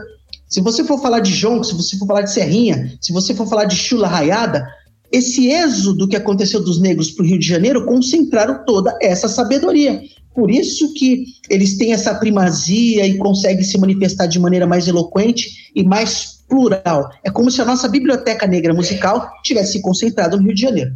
Se 0.47 0.62
você 0.62 0.84
for 0.84 1.01
falar 1.01 1.21
de 1.21 1.34
jonco, 1.34 1.63
se 1.63 1.73
você 1.73 1.97
for 1.97 2.05
falar 2.05 2.21
de 2.21 2.31
serrinha, 2.31 2.93
se 3.01 3.12
você 3.12 3.34
for 3.34 3.47
falar 3.47 3.65
de 3.65 3.75
chula 3.75 4.08
raiada, 4.08 4.67
esse 5.12 5.47
êxodo 5.49 6.08
que 6.08 6.15
aconteceu 6.15 6.63
dos 6.63 6.79
negros 6.79 7.12
para 7.12 7.23
o 7.23 7.27
Rio 7.27 7.39
de 7.39 7.47
Janeiro 7.47 7.86
concentraram 7.86 8.63
toda 8.65 8.97
essa 9.01 9.27
sabedoria. 9.27 10.01
Por 10.34 10.51
isso 10.51 10.93
que 10.93 11.23
eles 11.49 11.77
têm 11.77 11.93
essa 11.93 12.13
primazia 12.13 13.08
e 13.08 13.17
conseguem 13.17 13.63
se 13.63 13.77
manifestar 13.77 14.27
de 14.27 14.38
maneira 14.38 14.67
mais 14.67 14.88
eloquente 14.88 15.71
e 15.73 15.84
mais 15.84 16.43
plural. 16.49 17.10
É 17.23 17.31
como 17.31 17.49
se 17.49 17.62
a 17.62 17.65
nossa 17.65 17.88
biblioteca 17.88 18.45
negra 18.45 18.73
musical 18.73 19.31
tivesse 19.43 19.81
concentrado 19.81 20.36
no 20.36 20.43
Rio 20.43 20.53
de 20.53 20.62
Janeiro. 20.62 20.91